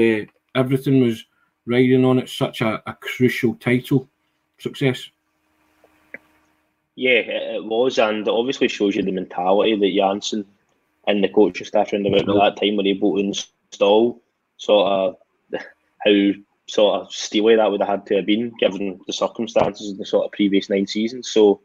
everything 0.55 1.03
was 1.03 1.25
riding 1.67 2.05
on 2.05 2.19
it. 2.19 2.29
Such 2.29 2.61
a, 2.61 2.83
a 2.87 2.95
crucial 2.95 3.55
title 3.57 4.09
success. 4.59 5.11
Yeah, 6.97 7.19
it, 7.19 7.57
it 7.57 7.65
was, 7.65 7.99
and 7.99 8.27
it 8.27 8.33
obviously 8.33 8.69
shows 8.69 8.97
you 8.97 9.03
the 9.03 9.13
mentality 9.13 9.77
that 9.77 9.95
Jansen 9.95 10.47
and 11.07 11.23
the 11.23 11.29
coaching 11.29 11.67
staff 11.67 11.93
around 11.93 12.07
about 12.07 12.29
at 12.29 12.57
that 12.57 12.61
time 12.61 12.77
were 12.77 12.87
able 12.87 13.15
to 13.15 13.23
install. 13.23 14.21
Sort 14.57 14.91
of 14.91 15.17
how 16.05 16.33
sort 16.69 17.03
of 17.03 17.13
steely 17.13 17.57
that 17.57 17.71
would 17.71 17.81
have 17.81 17.89
had 17.89 18.07
to 18.07 18.17
have 18.17 18.27
been 18.27 18.53
given 18.59 19.01
the 19.07 19.13
circumstances 19.13 19.91
of 19.91 19.99
the 19.99 20.07
sort 20.07 20.25
of 20.25 20.33
previous 20.33 20.69
nine 20.69 20.87
seasons. 20.87 21.31
So, 21.31 21.61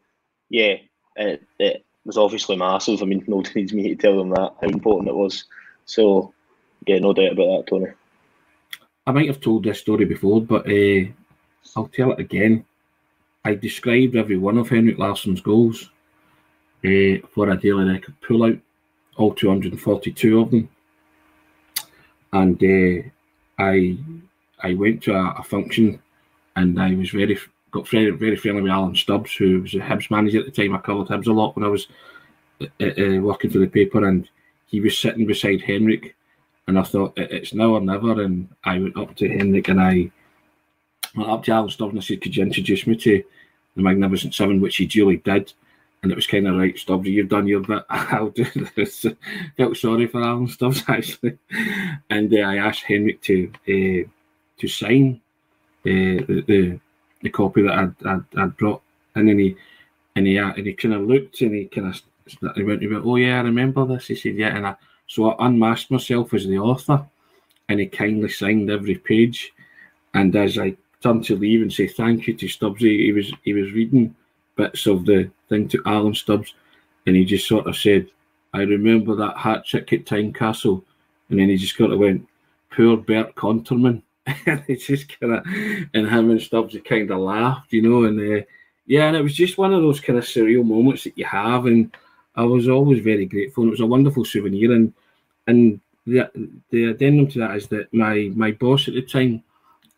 yeah, 0.48 0.76
it, 1.16 1.42
it 1.58 1.84
was 2.04 2.18
obviously 2.18 2.56
massive. 2.56 3.02
I 3.02 3.06
mean, 3.06 3.24
nobody 3.28 3.60
needs 3.60 3.72
me 3.72 3.88
to 3.88 3.96
tell 3.96 4.16
them 4.16 4.30
that 4.30 4.54
how 4.60 4.68
important 4.68 5.08
it 5.08 5.16
was. 5.16 5.44
So, 5.86 6.32
yeah, 6.86 6.98
no 6.98 7.12
doubt 7.12 7.32
about 7.32 7.56
that, 7.56 7.66
Tony. 7.68 7.86
I 9.06 9.12
might 9.12 9.26
have 9.26 9.40
told 9.40 9.64
this 9.64 9.80
story 9.80 10.04
before, 10.04 10.40
but 10.40 10.66
uh, 10.68 11.06
I'll 11.74 11.88
tell 11.88 12.12
it 12.12 12.20
again. 12.20 12.64
I 13.44 13.54
described 13.54 14.16
every 14.16 14.38
one 14.38 14.58
of 14.58 14.68
Henrik 14.68 14.98
Larsson's 14.98 15.40
goals 15.40 15.90
uh, 16.84 17.26
for 17.32 17.50
a 17.50 17.56
daily 17.56 17.84
record 17.90 18.14
pullout, 18.22 18.60
all 19.16 19.34
242 19.34 20.40
of 20.40 20.50
them. 20.50 20.68
And 22.32 22.62
uh, 22.62 23.08
I 23.58 23.98
I 24.60 24.74
went 24.74 25.02
to 25.04 25.14
a, 25.14 25.34
a 25.38 25.42
function 25.42 26.00
and 26.56 26.80
I 26.80 26.94
was 26.94 27.10
very 27.10 27.38
got 27.72 27.88
very, 27.88 28.10
very 28.10 28.36
friendly 28.36 28.62
with 28.62 28.70
Alan 28.70 28.94
Stubbs, 28.94 29.34
who 29.34 29.62
was 29.62 29.74
a 29.74 29.78
Hibs 29.78 30.10
manager 30.10 30.40
at 30.40 30.44
the 30.44 30.50
time. 30.50 30.74
I 30.74 30.78
covered 30.78 31.08
Hibs 31.08 31.26
a 31.26 31.32
lot 31.32 31.56
when 31.56 31.64
I 31.64 31.68
was 31.68 31.88
uh, 32.60 33.20
working 33.20 33.50
for 33.50 33.58
the 33.58 33.66
paper, 33.66 34.06
and 34.06 34.28
he 34.66 34.80
was 34.80 34.98
sitting 34.98 35.26
beside 35.26 35.62
Henrik 35.62 36.14
and 36.66 36.78
I 36.78 36.82
thought 36.82 37.14
it's 37.16 37.54
now 37.54 37.74
or 37.74 37.80
never. 37.80 38.22
And 38.22 38.48
I 38.64 38.78
went 38.78 38.96
up 38.96 39.14
to 39.16 39.28
Henrik 39.28 39.68
and 39.68 39.80
I 39.80 40.10
went 41.16 41.30
up 41.30 41.44
to 41.44 41.68
Stubbs 41.70 41.90
and 41.90 41.98
I 41.98 42.02
said, 42.02 42.20
Could 42.20 42.36
you 42.36 42.42
introduce 42.42 42.86
me 42.86 42.96
to 42.96 43.22
the 43.76 43.82
Magnificent 43.82 44.34
Seven, 44.34 44.60
which 44.60 44.76
he 44.76 44.86
duly 44.86 45.18
did. 45.18 45.52
And 46.02 46.10
it 46.10 46.16
was 46.16 46.26
kind 46.26 46.48
of 46.48 46.56
right, 46.56 46.76
Stubbs, 46.76 47.06
you've 47.06 47.28
done 47.28 47.46
your 47.46 47.60
bit. 47.60 47.84
I'll 47.88 48.30
do 48.30 48.44
this. 48.76 49.06
Felt 49.56 49.76
sorry 49.76 50.06
for 50.06 50.22
Alan 50.22 50.48
Stubbs 50.48 50.82
actually, 50.88 51.38
and 52.10 52.32
uh, 52.34 52.38
I 52.38 52.56
asked 52.56 52.82
Henrik 52.82 53.22
to 53.22 53.52
uh, 53.68 54.08
to 54.58 54.68
sign 54.68 55.20
uh, 55.86 56.26
the, 56.26 56.44
the 56.48 56.80
the 57.22 57.30
copy 57.30 57.62
that 57.62 57.72
I'd, 57.72 58.06
I'd, 58.06 58.24
I'd 58.36 58.56
brought, 58.56 58.82
and 59.14 59.28
then 59.28 59.38
he 59.38 59.56
and 60.16 60.26
he 60.26 60.38
and 60.38 60.66
he 60.66 60.72
kind 60.72 60.94
of 60.94 61.02
looked 61.02 61.40
and 61.40 61.54
he 61.54 61.66
kind 61.66 61.94
of 61.94 62.02
he 62.56 62.62
went, 62.64 62.82
he 62.82 62.88
went, 62.88 63.06
oh 63.06 63.16
yeah, 63.16 63.38
I 63.38 63.42
remember 63.42 63.86
this. 63.86 64.08
He 64.08 64.16
said, 64.16 64.34
yeah, 64.34 64.56
and 64.56 64.66
I 64.66 64.74
so 65.06 65.30
I 65.30 65.46
unmasked 65.46 65.92
myself 65.92 66.34
as 66.34 66.46
the 66.46 66.58
author, 66.58 67.06
and 67.68 67.78
he 67.78 67.86
kindly 67.86 68.28
signed 68.28 68.70
every 68.70 68.96
page. 68.96 69.52
And 70.14 70.34
as 70.34 70.58
I 70.58 70.76
turned 71.02 71.24
to 71.24 71.36
leave 71.36 71.62
and 71.62 71.72
say 71.72 71.86
thank 71.86 72.26
you 72.26 72.34
to 72.34 72.48
Stubbs, 72.48 72.80
he, 72.80 73.06
he 73.06 73.12
was 73.12 73.32
he 73.42 73.52
was 73.52 73.72
reading 73.72 74.14
bits 74.56 74.86
of 74.86 75.04
the 75.04 75.30
thing 75.48 75.68
to 75.68 75.82
Alan 75.86 76.14
Stubbs, 76.14 76.54
and 77.06 77.16
he 77.16 77.24
just 77.24 77.48
sort 77.48 77.66
of 77.66 77.76
said, 77.76 78.08
"I 78.54 78.62
remember 78.62 79.14
that 79.16 79.36
hat 79.36 79.66
trick 79.66 79.92
at 79.92 80.04
Tynecastle," 80.04 80.82
and 81.28 81.38
then 81.38 81.48
he 81.48 81.56
just 81.56 81.76
kind 81.76 81.92
of 81.92 81.98
went, 81.98 82.26
"Poor 82.70 82.96
Bert 82.96 83.34
Konterman," 83.34 84.02
and 84.46 84.62
he 84.66 84.76
just 84.76 85.18
kind 85.20 85.34
of 85.34 85.46
and 85.94 86.08
him 86.08 86.30
and 86.30 86.40
Stubbs 86.40 86.76
kind 86.84 87.10
of 87.10 87.18
laughed, 87.18 87.72
you 87.72 87.82
know, 87.82 88.04
and 88.04 88.18
uh, 88.20 88.44
yeah, 88.86 89.06
and 89.06 89.16
it 89.16 89.22
was 89.22 89.34
just 89.34 89.58
one 89.58 89.72
of 89.72 89.82
those 89.82 90.00
kind 90.00 90.18
of 90.18 90.24
surreal 90.24 90.64
moments 90.64 91.04
that 91.04 91.16
you 91.16 91.24
have, 91.24 91.66
and 91.66 91.94
I 92.36 92.44
was 92.44 92.68
always 92.68 93.02
very 93.02 93.26
grateful, 93.26 93.62
and 93.62 93.70
it 93.70 93.72
was 93.72 93.80
a 93.80 93.86
wonderful 93.86 94.24
souvenir, 94.24 94.72
and 94.72 94.92
and 95.46 95.80
the 96.06 96.30
the 96.70 96.86
addendum 96.86 97.28
to 97.28 97.38
that 97.40 97.56
is 97.56 97.68
that 97.68 97.92
my 97.92 98.30
my 98.34 98.52
boss 98.52 98.88
at 98.88 98.94
the 98.94 99.02
time, 99.02 99.42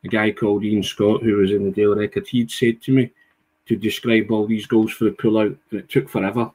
a 0.04 0.08
guy 0.08 0.30
called 0.30 0.64
Ian 0.64 0.82
Scott, 0.82 1.22
who 1.22 1.36
was 1.36 1.50
in 1.50 1.64
the 1.64 1.70
Daily 1.70 2.00
Record, 2.00 2.26
he'd 2.28 2.50
said 2.50 2.82
to 2.82 2.92
me 2.92 3.10
to 3.66 3.76
describe 3.76 4.30
all 4.30 4.46
these 4.46 4.66
goals 4.66 4.92
for 4.92 5.04
the 5.04 5.10
pullout, 5.10 5.56
and 5.70 5.80
it 5.80 5.88
took 5.88 6.08
forever. 6.08 6.50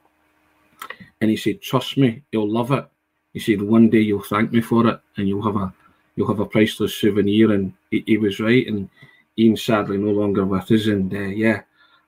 And 1.20 1.30
he 1.30 1.36
said, 1.36 1.60
"Trust 1.60 1.96
me, 1.96 2.22
you'll 2.32 2.48
love 2.48 2.70
it." 2.70 2.86
He 3.32 3.40
said, 3.40 3.60
"One 3.60 3.90
day 3.90 4.00
you'll 4.00 4.22
thank 4.22 4.52
me 4.52 4.60
for 4.60 4.86
it, 4.86 5.00
and 5.16 5.28
you'll 5.28 5.42
have 5.42 5.56
a 5.56 5.72
you'll 6.16 6.28
have 6.28 6.40
a 6.40 6.46
priceless 6.46 6.94
souvenir." 6.94 7.52
And 7.52 7.72
he, 7.90 8.04
he 8.06 8.16
was 8.16 8.40
right. 8.40 8.66
And 8.66 8.88
Ian 9.36 9.56
sadly 9.56 9.98
no 9.98 10.12
longer 10.12 10.46
with 10.46 10.70
us. 10.70 10.86
And 10.86 11.12
uh, 11.12 11.18
yeah, 11.18 11.62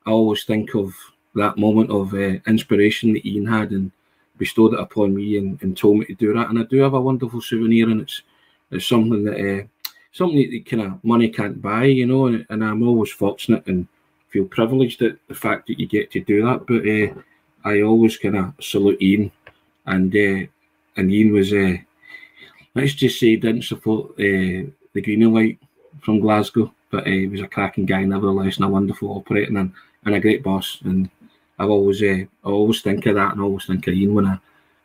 I 0.07 0.11
always 0.11 0.45
think 0.45 0.75
of 0.75 0.95
that 1.35 1.59
moment 1.59 1.91
of 1.91 2.15
uh, 2.15 2.39
inspiration 2.47 3.15
that 3.15 3.27
Ian 3.27 3.47
had 3.47 3.71
and 3.71 3.91
bestowed 4.39 4.75
it 4.75 4.81
upon 4.81 5.15
me 5.15 5.39
and, 5.39 5.61
and 5.63 5.77
told 5.77 5.99
me 5.99 6.05
to 6.07 6.15
do 6.15 6.33
that. 6.35 6.51
And 6.51 6.59
I 6.59 6.65
do 6.65 6.79
have 6.79 6.95
a 6.95 7.01
wonderful 7.01 7.41
souvenir, 7.41 7.91
and 7.91 8.01
it's 8.01 8.23
it's 8.71 8.87
something 8.87 9.25
that 9.25 9.37
uh, 9.37 9.67
something 10.13 10.51
that 10.51 10.67
kind 10.67 10.83
of 10.83 11.05
money 11.05 11.29
can't 11.29 11.61
buy, 11.61 11.85
you 11.85 12.07
know. 12.07 12.27
And, 12.27 12.47
and 12.51 12.65
I'm 12.65 12.87
always 12.87 13.11
fortunate 13.11 13.67
and 13.67 13.89
feel 14.29 14.45
privileged 14.45 15.03
at 15.03 15.17
the 15.29 15.35
fact 15.35 15.67
that 15.67 15.79
you 15.79 15.87
get 15.87 16.11
to 16.13 16.21
do 16.21 16.43
that. 16.45 16.67
But 16.67 16.87
uh, 16.89 17.23
I 17.65 17.83
always 17.83 18.17
kind 18.17 18.37
of 18.37 18.55
salute 18.61 19.03
Ian, 19.03 19.31
and 19.87 20.15
uh, 20.15 20.47
and 20.97 21.11
Ian 21.11 21.33
was 21.33 21.53
uh, 21.53 21.77
let's 22.75 22.95
just 22.95 23.19
say 23.19 23.37
didn't 23.37 23.63
support 23.63 24.17
the 24.17 24.71
green 24.95 25.23
and 25.23 25.33
white 25.33 25.59
from 26.01 26.21
Glasgow, 26.21 26.73
but 26.91 27.07
he 27.07 27.27
was 27.27 27.41
a 27.41 27.49
cracking 27.49 27.87
guy 27.87 28.05
nevertheless, 28.05 28.57
and 28.57 28.67
a 28.67 28.69
wonderful 28.69 29.17
operator 29.17 29.57
and, 29.57 29.73
and 30.05 30.15
a 30.15 30.21
great 30.21 30.43
boss. 30.43 30.79
And 30.85 31.11
I've 31.59 31.71
always 31.71 32.03
I 32.03 32.27
always 32.43 32.83
think 32.83 33.07
of 33.07 33.15
that, 33.17 33.33
and 33.33 33.41
always 33.41 33.67
think 33.67 33.87
of 33.87 33.95
Ian 33.95 34.15
when 34.15 34.27
I 34.27 34.39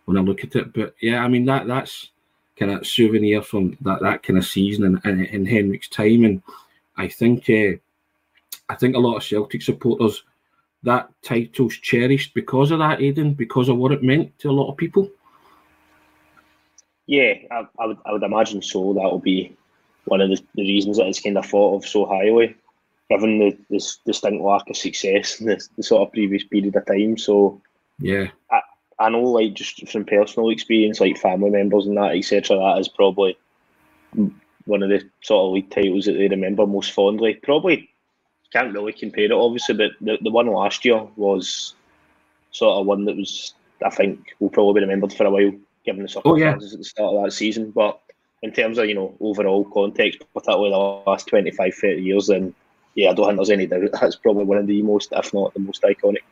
when 0.05 0.17
I 0.17 0.21
look 0.21 0.43
at 0.43 0.55
it. 0.55 0.73
But 0.73 0.95
yeah, 1.01 1.23
I 1.23 1.27
mean 1.27 1.45
that 1.45 1.67
that's 1.67 2.11
kind 2.59 2.71
of 2.71 2.87
souvenir 2.87 3.41
from 3.41 3.77
that 3.81 4.01
that 4.01 4.23
kind 4.23 4.37
of 4.37 4.45
season 4.45 4.99
and 5.03 5.21
in, 5.21 5.25
in, 5.25 5.45
Henrik's 5.45 5.89
time, 5.89 6.23
and 6.25 6.41
I 6.97 7.07
think. 7.07 7.49
Uh, 7.49 7.77
I 8.69 8.75
think 8.75 8.95
a 8.95 8.99
lot 8.99 9.15
of 9.15 9.23
Celtic 9.23 9.61
supporters 9.61 10.23
that 10.83 11.09
title's 11.23 11.75
cherished 11.75 12.33
because 12.33 12.71
of 12.71 12.79
that, 12.79 13.01
Aidan, 13.01 13.33
because 13.33 13.69
of 13.69 13.77
what 13.77 13.91
it 13.91 14.03
meant 14.03 14.37
to 14.39 14.49
a 14.49 14.51
lot 14.51 14.69
of 14.69 14.77
people. 14.77 15.09
Yeah, 17.07 17.33
I, 17.51 17.65
I 17.79 17.85
would 17.85 17.97
I 18.05 18.11
would 18.11 18.23
imagine 18.23 18.61
so. 18.61 18.93
That 18.93 19.03
will 19.03 19.19
be 19.19 19.55
one 20.05 20.21
of 20.21 20.29
the, 20.29 20.41
the 20.55 20.63
reasons 20.63 20.97
that 20.97 21.07
it's 21.07 21.21
kind 21.21 21.37
of 21.37 21.45
thought 21.45 21.77
of 21.77 21.89
so 21.89 22.05
highly, 22.05 22.55
given 23.09 23.39
the 23.39 23.57
this 23.69 23.99
distinct 24.05 24.43
lack 24.43 24.69
of 24.69 24.75
success 24.75 25.39
in 25.39 25.47
the, 25.47 25.67
the 25.77 25.83
sort 25.83 26.05
of 26.05 26.13
previous 26.13 26.43
period 26.43 26.75
of 26.75 26.85
time. 26.85 27.17
So 27.17 27.61
yeah, 27.99 28.27
I, 28.51 28.61
I 28.99 29.09
know 29.09 29.21
like 29.21 29.53
just 29.53 29.87
from 29.89 30.05
personal 30.05 30.49
experience, 30.49 30.99
like 30.99 31.17
family 31.17 31.49
members 31.49 31.85
and 31.85 31.97
that 31.97 32.15
etc. 32.15 32.57
That 32.57 32.79
is 32.79 32.87
probably 32.87 33.37
one 34.65 34.83
of 34.83 34.89
the 34.89 35.07
sort 35.21 35.45
of 35.45 35.53
league 35.53 35.69
titles 35.69 36.05
that 36.05 36.13
they 36.13 36.27
remember 36.27 36.65
most 36.65 36.91
fondly. 36.91 37.35
Probably 37.35 37.89
can't 38.51 38.73
really 38.73 38.93
compare 38.93 39.25
it, 39.25 39.31
obviously, 39.31 39.75
but 39.75 39.91
the, 40.01 40.17
the 40.21 40.31
one 40.31 40.47
last 40.47 40.85
year 40.85 41.01
was 41.15 41.75
sort 42.51 42.79
of 42.79 42.85
one 42.85 43.05
that 43.05 43.17
was, 43.17 43.53
I 43.85 43.89
think, 43.89 44.35
will 44.39 44.49
probably 44.49 44.81
be 44.81 44.85
remembered 44.85 45.13
for 45.13 45.25
a 45.25 45.31
while, 45.31 45.51
given 45.85 46.03
the 46.03 46.09
circumstances 46.09 46.25
oh, 46.25 46.35
yeah. 46.35 46.73
at 46.73 46.77
the 46.77 46.83
start 46.83 47.15
of 47.15 47.23
that 47.23 47.31
season. 47.31 47.71
But 47.71 47.99
in 48.41 48.51
terms 48.51 48.77
of, 48.77 48.87
you 48.87 48.95
know, 48.95 49.15
overall 49.19 49.65
context, 49.65 50.19
particularly 50.33 50.71
the 50.71 50.77
last 50.77 51.27
25, 51.27 51.75
30 51.75 52.01
years, 52.01 52.27
then 52.27 52.53
yeah, 52.95 53.11
I 53.11 53.13
don't 53.13 53.27
think 53.27 53.37
there's 53.37 53.49
any 53.49 53.67
doubt 53.67 53.89
that's 54.01 54.15
probably 54.15 54.45
one 54.45 54.57
of 54.57 54.67
the 54.67 54.81
most, 54.81 55.13
if 55.15 55.33
not 55.33 55.53
the 55.53 55.59
most 55.59 55.83
iconic. 55.83 56.23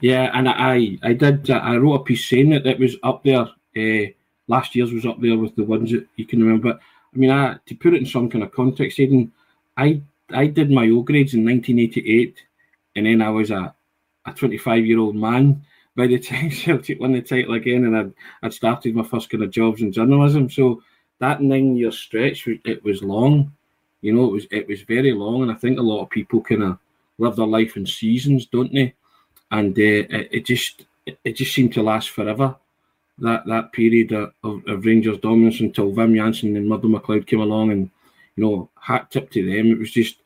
Yeah, 0.00 0.30
and 0.32 0.48
I 0.48 0.98
I 1.02 1.12
did 1.12 1.50
I 1.50 1.76
wrote 1.76 2.00
a 2.00 2.04
piece 2.04 2.28
saying 2.28 2.50
that 2.50 2.66
it 2.66 2.78
was 2.78 2.96
up 3.02 3.24
there. 3.24 3.48
Uh, 3.76 4.10
last 4.46 4.74
year's 4.74 4.92
was 4.92 5.06
up 5.06 5.20
there 5.20 5.36
with 5.36 5.54
the 5.56 5.64
ones 5.64 5.90
that 5.90 6.06
you 6.16 6.24
can 6.26 6.42
remember. 6.42 6.78
I 7.14 7.16
mean, 7.16 7.30
I, 7.30 7.56
to 7.66 7.74
put 7.74 7.94
it 7.94 8.00
in 8.00 8.06
some 8.06 8.28
kind 8.30 8.44
of 8.44 8.52
context, 8.52 9.00
Aidan, 9.00 9.32
I 9.76 10.00
I 10.30 10.46
did 10.46 10.70
my 10.70 10.88
O 10.88 11.02
grades 11.02 11.34
in 11.34 11.44
1988, 11.44 12.36
and 12.96 13.06
then 13.06 13.22
I 13.22 13.30
was 13.30 13.50
a 13.50 13.74
a 14.26 14.32
25 14.32 14.86
year 14.86 14.98
old 14.98 15.16
man 15.16 15.64
by 15.96 16.06
the 16.06 16.18
time 16.30 16.50
Celtic 16.50 17.00
won 17.00 17.12
the 17.12 17.22
title 17.22 17.54
again, 17.54 17.84
and 17.84 17.96
I'd, 17.96 18.12
I'd 18.42 18.52
started 18.52 18.94
my 18.94 19.02
first 19.04 19.30
kind 19.30 19.42
of 19.42 19.50
jobs 19.50 19.82
in 19.82 19.90
journalism. 19.92 20.48
So 20.48 20.82
that 21.18 21.42
nine 21.42 21.76
year 21.76 21.90
stretch, 21.90 22.46
it 22.46 22.84
was 22.84 23.02
long. 23.02 23.52
You 24.00 24.12
know, 24.12 24.26
it 24.26 24.32
was 24.32 24.46
it 24.52 24.68
was 24.68 24.82
very 24.82 25.12
long, 25.12 25.42
and 25.42 25.50
I 25.50 25.54
think 25.54 25.78
a 25.78 25.82
lot 25.82 26.02
of 26.02 26.10
people 26.10 26.40
kind 26.40 26.62
of 26.62 26.78
live 27.18 27.34
their 27.34 27.46
life 27.46 27.76
in 27.76 27.84
seasons, 27.84 28.46
don't 28.46 28.72
they? 28.72 28.94
And 29.50 29.76
uh, 29.78 29.82
it, 29.82 30.28
it, 30.30 30.46
just 30.46 30.84
it 31.06 31.32
just 31.32 31.54
seemed 31.54 31.72
to 31.74 31.82
last 31.82 32.10
forever. 32.10 32.56
That 33.18 33.46
that 33.46 33.72
period 33.72 34.12
of, 34.12 34.32
of 34.44 34.84
Rangers 34.84 35.18
dominance 35.18 35.60
until 35.60 35.92
Wim 35.92 36.14
Jansen 36.14 36.56
and 36.56 36.68
Murdo 36.68 36.88
MacLeod 36.88 37.26
came 37.26 37.40
along, 37.40 37.72
and 37.72 37.90
you 38.36 38.44
know, 38.44 38.70
hat 38.80 39.10
tip 39.10 39.30
to 39.32 39.44
them. 39.44 39.72
It 39.72 39.78
was 39.78 39.90
just, 39.90 40.16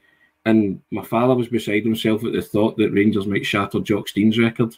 and 0.44 0.80
my 0.90 1.02
father 1.02 1.34
was 1.34 1.48
beside 1.48 1.84
himself 1.84 2.24
at 2.24 2.32
the 2.32 2.42
thought 2.42 2.76
that 2.76 2.92
Rangers 2.92 3.26
might 3.26 3.46
shatter 3.46 3.80
Jock 3.80 4.08
Stein's 4.08 4.38
record. 4.38 4.76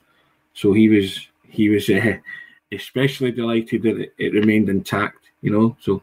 So 0.53 0.73
he 0.73 0.89
was 0.89 1.27
he 1.49 1.69
was 1.69 1.89
uh, 1.91 2.19
especially 2.71 3.33
delighted 3.33 3.83
that 3.83 3.99
it, 3.99 4.15
it 4.19 4.33
remained 4.35 4.69
intact. 4.69 5.19
You 5.41 5.51
know, 5.51 5.77
so 5.81 6.03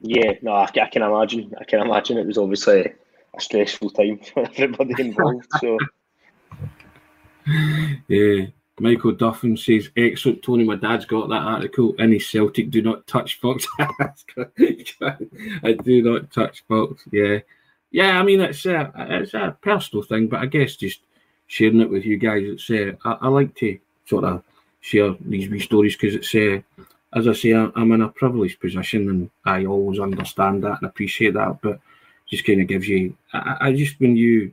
yeah, 0.00 0.32
no, 0.42 0.52
I, 0.52 0.64
I, 0.64 0.88
can 0.88 1.02
imagine. 1.02 1.54
I 1.60 1.64
can 1.64 1.80
imagine 1.80 2.18
it 2.18 2.26
was 2.26 2.38
obviously 2.38 2.92
a 3.36 3.40
stressful 3.40 3.90
time 3.90 4.18
for 4.18 4.48
everybody 4.56 4.94
involved. 4.98 5.46
So, 5.60 5.78
yeah, 8.08 8.46
Michael 8.78 9.14
Duffin 9.14 9.56
says, 9.58 9.90
"Excellent, 9.96 10.42
Tony. 10.42 10.64
My 10.64 10.76
dad's 10.76 11.04
got 11.04 11.28
that 11.28 11.42
article 11.42 11.94
his 11.98 12.28
Celtic 12.28 12.70
do 12.70 12.82
not 12.82 13.06
touch 13.06 13.40
box. 13.40 13.66
I 13.78 15.72
do 15.82 16.02
not 16.02 16.30
touch 16.30 16.66
box. 16.68 17.04
Yeah, 17.10 17.38
yeah. 17.90 18.18
I 18.18 18.22
mean, 18.22 18.40
it's 18.40 18.66
a 18.66 18.92
it's 18.96 19.34
a 19.34 19.56
personal 19.60 20.02
thing, 20.02 20.28
but 20.28 20.40
I 20.40 20.46
guess 20.46 20.76
just 20.76 21.00
sharing 21.46 21.80
it 21.80 21.90
with 21.90 22.04
you 22.04 22.16
guys. 22.18 22.42
It's 22.44 22.70
uh, 22.70 22.92
I, 23.04 23.26
I 23.26 23.28
like 23.28 23.54
to 23.56 23.78
sort 24.04 24.24
of 24.24 24.42
share 24.80 25.14
these 25.20 25.48
wee 25.48 25.60
stories 25.60 25.96
because 25.96 26.14
it's 26.14 26.34
uh, 26.34 26.60
as 27.14 27.26
I 27.26 27.32
say, 27.32 27.52
I'm 27.52 27.92
in 27.92 28.02
a 28.02 28.08
privileged 28.08 28.60
position, 28.60 29.08
and 29.08 29.30
I 29.44 29.64
always 29.64 29.98
understand 29.98 30.64
that 30.64 30.78
and 30.82 30.88
appreciate 30.88 31.32
that. 31.34 31.60
But 31.62 31.80
just 32.28 32.44
kind 32.44 32.60
of 32.60 32.68
gives 32.68 32.88
you, 32.88 33.16
I, 33.32 33.56
I 33.60 33.72
just 33.72 33.98
when 34.00 34.16
you, 34.16 34.52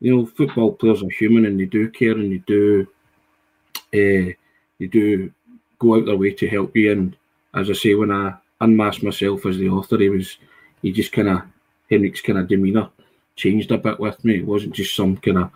you 0.00 0.16
know, 0.16 0.26
football 0.26 0.72
players 0.72 1.02
are 1.02 1.10
human 1.10 1.46
and 1.46 1.58
they 1.58 1.66
do 1.66 1.90
care 1.90 2.12
and 2.12 2.32
they 2.32 2.38
do, 2.38 2.86
uh, 3.74 4.32
they 4.78 4.86
do 4.90 5.32
go 5.78 5.96
out 5.96 6.06
their 6.06 6.16
way 6.16 6.32
to 6.32 6.48
help 6.48 6.76
you. 6.76 6.92
And 6.92 7.16
as 7.54 7.70
I 7.70 7.74
say, 7.74 7.94
when 7.94 8.10
I 8.10 8.34
unmasked 8.60 9.02
myself 9.02 9.46
as 9.46 9.58
the 9.58 9.68
author, 9.68 9.98
he 9.98 10.08
was, 10.08 10.38
he 10.82 10.92
just 10.92 11.12
kind 11.12 11.28
of 11.28 11.42
Henrik's 11.90 12.22
kind 12.22 12.38
of 12.38 12.48
demeanour 12.48 12.90
changed 13.36 13.70
a 13.70 13.78
bit 13.78 14.00
with 14.00 14.24
me. 14.24 14.38
It 14.38 14.46
wasn't 14.46 14.74
just 14.74 14.96
some 14.96 15.16
kind 15.16 15.38
of 15.38 15.50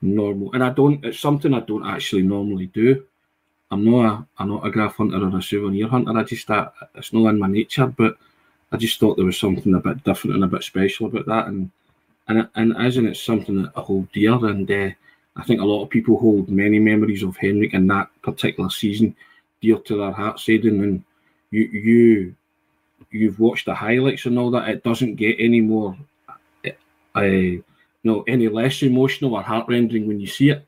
normal, 0.00 0.52
and 0.52 0.62
I 0.62 0.70
don't. 0.70 1.04
It's 1.04 1.20
something 1.20 1.52
I 1.52 1.60
don't 1.60 1.86
actually 1.86 2.22
normally 2.22 2.66
do. 2.66 3.04
I'm 3.70 3.84
not 3.84 4.04
a, 4.04 4.26
I'm 4.38 4.48
not 4.48 4.56
a, 4.56 4.66
autograph 4.66 4.96
hunter 4.96 5.22
or 5.22 5.38
a 5.38 5.42
souvenir 5.42 5.88
hunter. 5.88 6.16
I 6.16 6.24
just 6.24 6.46
that 6.48 6.72
it's 6.94 7.12
not 7.12 7.28
in 7.28 7.38
my 7.38 7.48
nature, 7.48 7.86
but 7.86 8.16
I 8.72 8.76
just 8.76 9.00
thought 9.00 9.16
there 9.16 9.26
was 9.26 9.38
something 9.38 9.74
a 9.74 9.80
bit 9.80 10.04
different 10.04 10.36
and 10.36 10.44
a 10.44 10.48
bit 10.48 10.62
special 10.62 11.06
about 11.06 11.26
that, 11.26 11.46
and 11.48 11.70
and 12.28 12.48
and 12.54 12.86
isn't 12.86 13.06
it 13.06 13.16
something 13.16 13.62
that 13.62 13.72
I 13.76 13.80
hold 13.80 14.10
dear? 14.12 14.34
And 14.34 14.70
uh, 14.70 14.90
I 15.36 15.44
think 15.44 15.60
a 15.60 15.64
lot 15.64 15.82
of 15.82 15.90
people 15.90 16.18
hold 16.18 16.48
many 16.48 16.78
memories 16.78 17.22
of 17.22 17.36
Henrik 17.36 17.74
in 17.74 17.86
that 17.88 18.08
particular 18.22 18.70
season 18.70 19.16
dear 19.60 19.78
to 19.78 19.96
their 19.96 20.12
hearts, 20.12 20.48
Aidan. 20.48 20.82
And 20.82 21.04
you 21.50 21.62
you 21.64 22.36
you've 23.10 23.40
watched 23.40 23.66
the 23.66 23.74
highlights 23.74 24.26
and 24.26 24.38
all 24.38 24.50
that. 24.52 24.68
It 24.68 24.84
doesn't 24.84 25.16
get 25.16 25.36
any 25.38 25.60
more, 25.60 25.96
uh, 27.14 27.20
no, 28.04 28.22
any 28.28 28.48
less 28.48 28.82
emotional 28.82 29.34
or 29.34 29.42
heart 29.42 29.66
rending 29.68 30.06
when 30.06 30.20
you 30.20 30.26
see 30.26 30.50
it. 30.50 30.66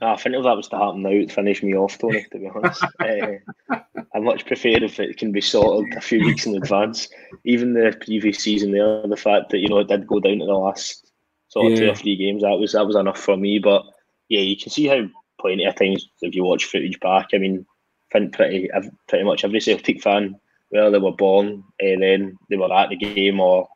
I 0.00 0.16
think 0.16 0.34
if 0.34 0.42
that 0.44 0.56
was 0.56 0.68
to 0.68 0.78
happen 0.78 1.02
now, 1.02 1.10
it'd 1.10 1.32
finish 1.32 1.62
me 1.62 1.74
off, 1.74 1.98
Tony, 1.98 2.26
to 2.32 2.38
be 2.38 2.48
honest. 2.48 2.82
uh, 2.82 3.78
I 4.14 4.20
much 4.20 4.46
prefer 4.46 4.68
if 4.68 5.00
it 5.00 5.16
can 5.16 5.32
be 5.32 5.40
sorted 5.40 5.96
a 5.96 6.00
few 6.00 6.20
weeks 6.20 6.46
in 6.46 6.56
advance. 6.56 7.08
Even 7.44 7.74
the 7.74 7.96
previous 8.00 8.38
season 8.38 8.72
there, 8.72 9.06
the 9.06 9.16
fact 9.16 9.50
that, 9.50 9.58
you 9.58 9.68
know, 9.68 9.78
it 9.78 9.88
did 9.88 10.06
go 10.06 10.20
down 10.20 10.38
to 10.38 10.46
the 10.46 10.52
last 10.52 11.10
sort 11.48 11.66
of 11.66 11.72
yeah. 11.72 11.86
two 11.86 11.90
or 11.92 11.94
three 11.94 12.16
games, 12.16 12.42
that 12.42 12.58
was 12.58 12.72
that 12.72 12.86
was 12.86 12.96
enough 12.96 13.18
for 13.18 13.36
me. 13.36 13.58
But 13.58 13.84
yeah, 14.28 14.40
you 14.40 14.56
can 14.56 14.70
see 14.70 14.86
how 14.86 15.08
plenty 15.40 15.64
of 15.64 15.74
times 15.74 16.08
if 16.22 16.34
you 16.34 16.44
watch 16.44 16.64
footage 16.64 16.98
back, 17.00 17.28
I 17.32 17.38
mean, 17.38 17.66
I 18.12 18.18
think 18.18 18.34
pretty 18.34 18.68
pretty 19.08 19.24
much 19.24 19.44
every 19.44 19.60
Celtic 19.60 20.02
fan, 20.02 20.38
where 20.70 20.90
they 20.90 20.98
were 20.98 21.12
born, 21.12 21.64
and 21.80 22.02
then 22.02 22.36
they 22.50 22.56
were 22.56 22.72
at 22.72 22.90
the 22.90 22.96
game 22.96 23.40
or 23.40 23.68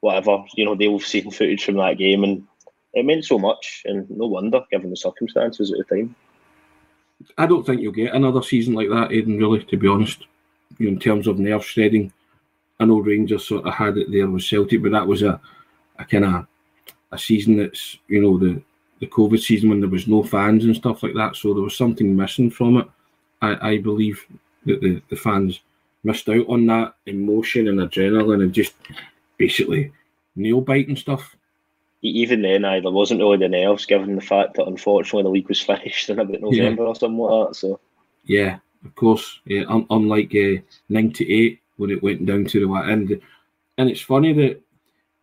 whatever, 0.00 0.44
you 0.56 0.64
know, 0.64 0.74
they've 0.74 1.06
seen 1.06 1.30
footage 1.30 1.64
from 1.64 1.76
that 1.76 1.96
game 1.96 2.24
and 2.24 2.44
it 2.94 3.04
meant 3.04 3.24
so 3.24 3.38
much, 3.38 3.82
and 3.84 4.08
no 4.10 4.26
wonder 4.26 4.62
given 4.70 4.90
the 4.90 4.96
circumstances 4.96 5.72
at 5.72 5.78
the 5.78 5.96
time. 5.96 6.14
I 7.38 7.46
don't 7.46 7.64
think 7.64 7.80
you'll 7.80 7.92
get 7.92 8.14
another 8.14 8.42
season 8.42 8.74
like 8.74 8.88
that, 8.88 9.12
Aidan. 9.12 9.38
Really, 9.38 9.62
to 9.64 9.76
be 9.76 9.88
honest, 9.88 10.26
you 10.78 10.86
know, 10.86 10.92
in 10.92 10.98
terms 10.98 11.26
of 11.26 11.38
nerve 11.38 11.64
shredding, 11.64 12.12
I 12.80 12.84
know 12.84 12.98
Rangers 12.98 13.46
sort 13.46 13.66
of 13.66 13.74
had 13.74 13.96
it 13.96 14.10
there 14.10 14.28
with 14.28 14.42
Celtic, 14.42 14.82
but 14.82 14.92
that 14.92 15.06
was 15.06 15.22
a, 15.22 15.40
a 15.98 16.04
kind 16.04 16.24
of 16.24 16.46
a 17.12 17.18
season 17.18 17.56
that's 17.56 17.98
you 18.08 18.20
know 18.20 18.38
the 18.38 18.60
the 19.00 19.06
COVID 19.06 19.40
season 19.40 19.68
when 19.68 19.80
there 19.80 19.88
was 19.88 20.06
no 20.06 20.22
fans 20.22 20.64
and 20.64 20.76
stuff 20.76 21.02
like 21.02 21.14
that. 21.14 21.36
So 21.36 21.52
there 21.52 21.62
was 21.62 21.76
something 21.76 22.14
missing 22.14 22.50
from 22.50 22.76
it. 22.78 22.88
I, 23.40 23.70
I 23.70 23.78
believe 23.78 24.24
that 24.66 24.80
the, 24.80 25.02
the 25.10 25.16
fans 25.16 25.60
missed 26.04 26.28
out 26.28 26.46
on 26.48 26.66
that 26.66 26.94
emotion 27.06 27.68
and 27.68 27.80
adrenaline 27.80 28.42
and 28.42 28.52
just 28.52 28.74
basically 29.38 29.92
nail 30.36 30.60
biting 30.60 30.96
stuff 30.96 31.36
even 32.02 32.42
then, 32.42 32.64
I 32.64 32.80
there 32.80 32.90
wasn't 32.90 33.20
really 33.20 33.36
the 33.36 33.48
nerves, 33.48 33.86
given 33.86 34.16
the 34.16 34.20
fact 34.20 34.54
that 34.54 34.66
unfortunately 34.66 35.22
the 35.22 35.28
league 35.28 35.48
was 35.48 35.60
finished 35.62 36.10
in 36.10 36.18
about 36.18 36.40
November 36.40 36.82
yeah. 36.82 36.88
or 36.88 36.94
something 36.94 37.18
like 37.18 37.48
that. 37.48 37.54
So 37.54 37.80
yeah, 38.24 38.58
of 38.84 38.94
course, 38.94 39.40
yeah, 39.44 39.64
un- 39.68 39.86
unlike 39.90 40.34
uh, 40.34 40.60
'98 40.88 41.60
when 41.76 41.90
it 41.90 42.02
went 42.02 42.26
down 42.26 42.44
to 42.46 42.66
the 42.66 42.74
end, 42.90 43.20
and 43.78 43.90
it's 43.90 44.00
funny 44.00 44.32
that 44.32 44.60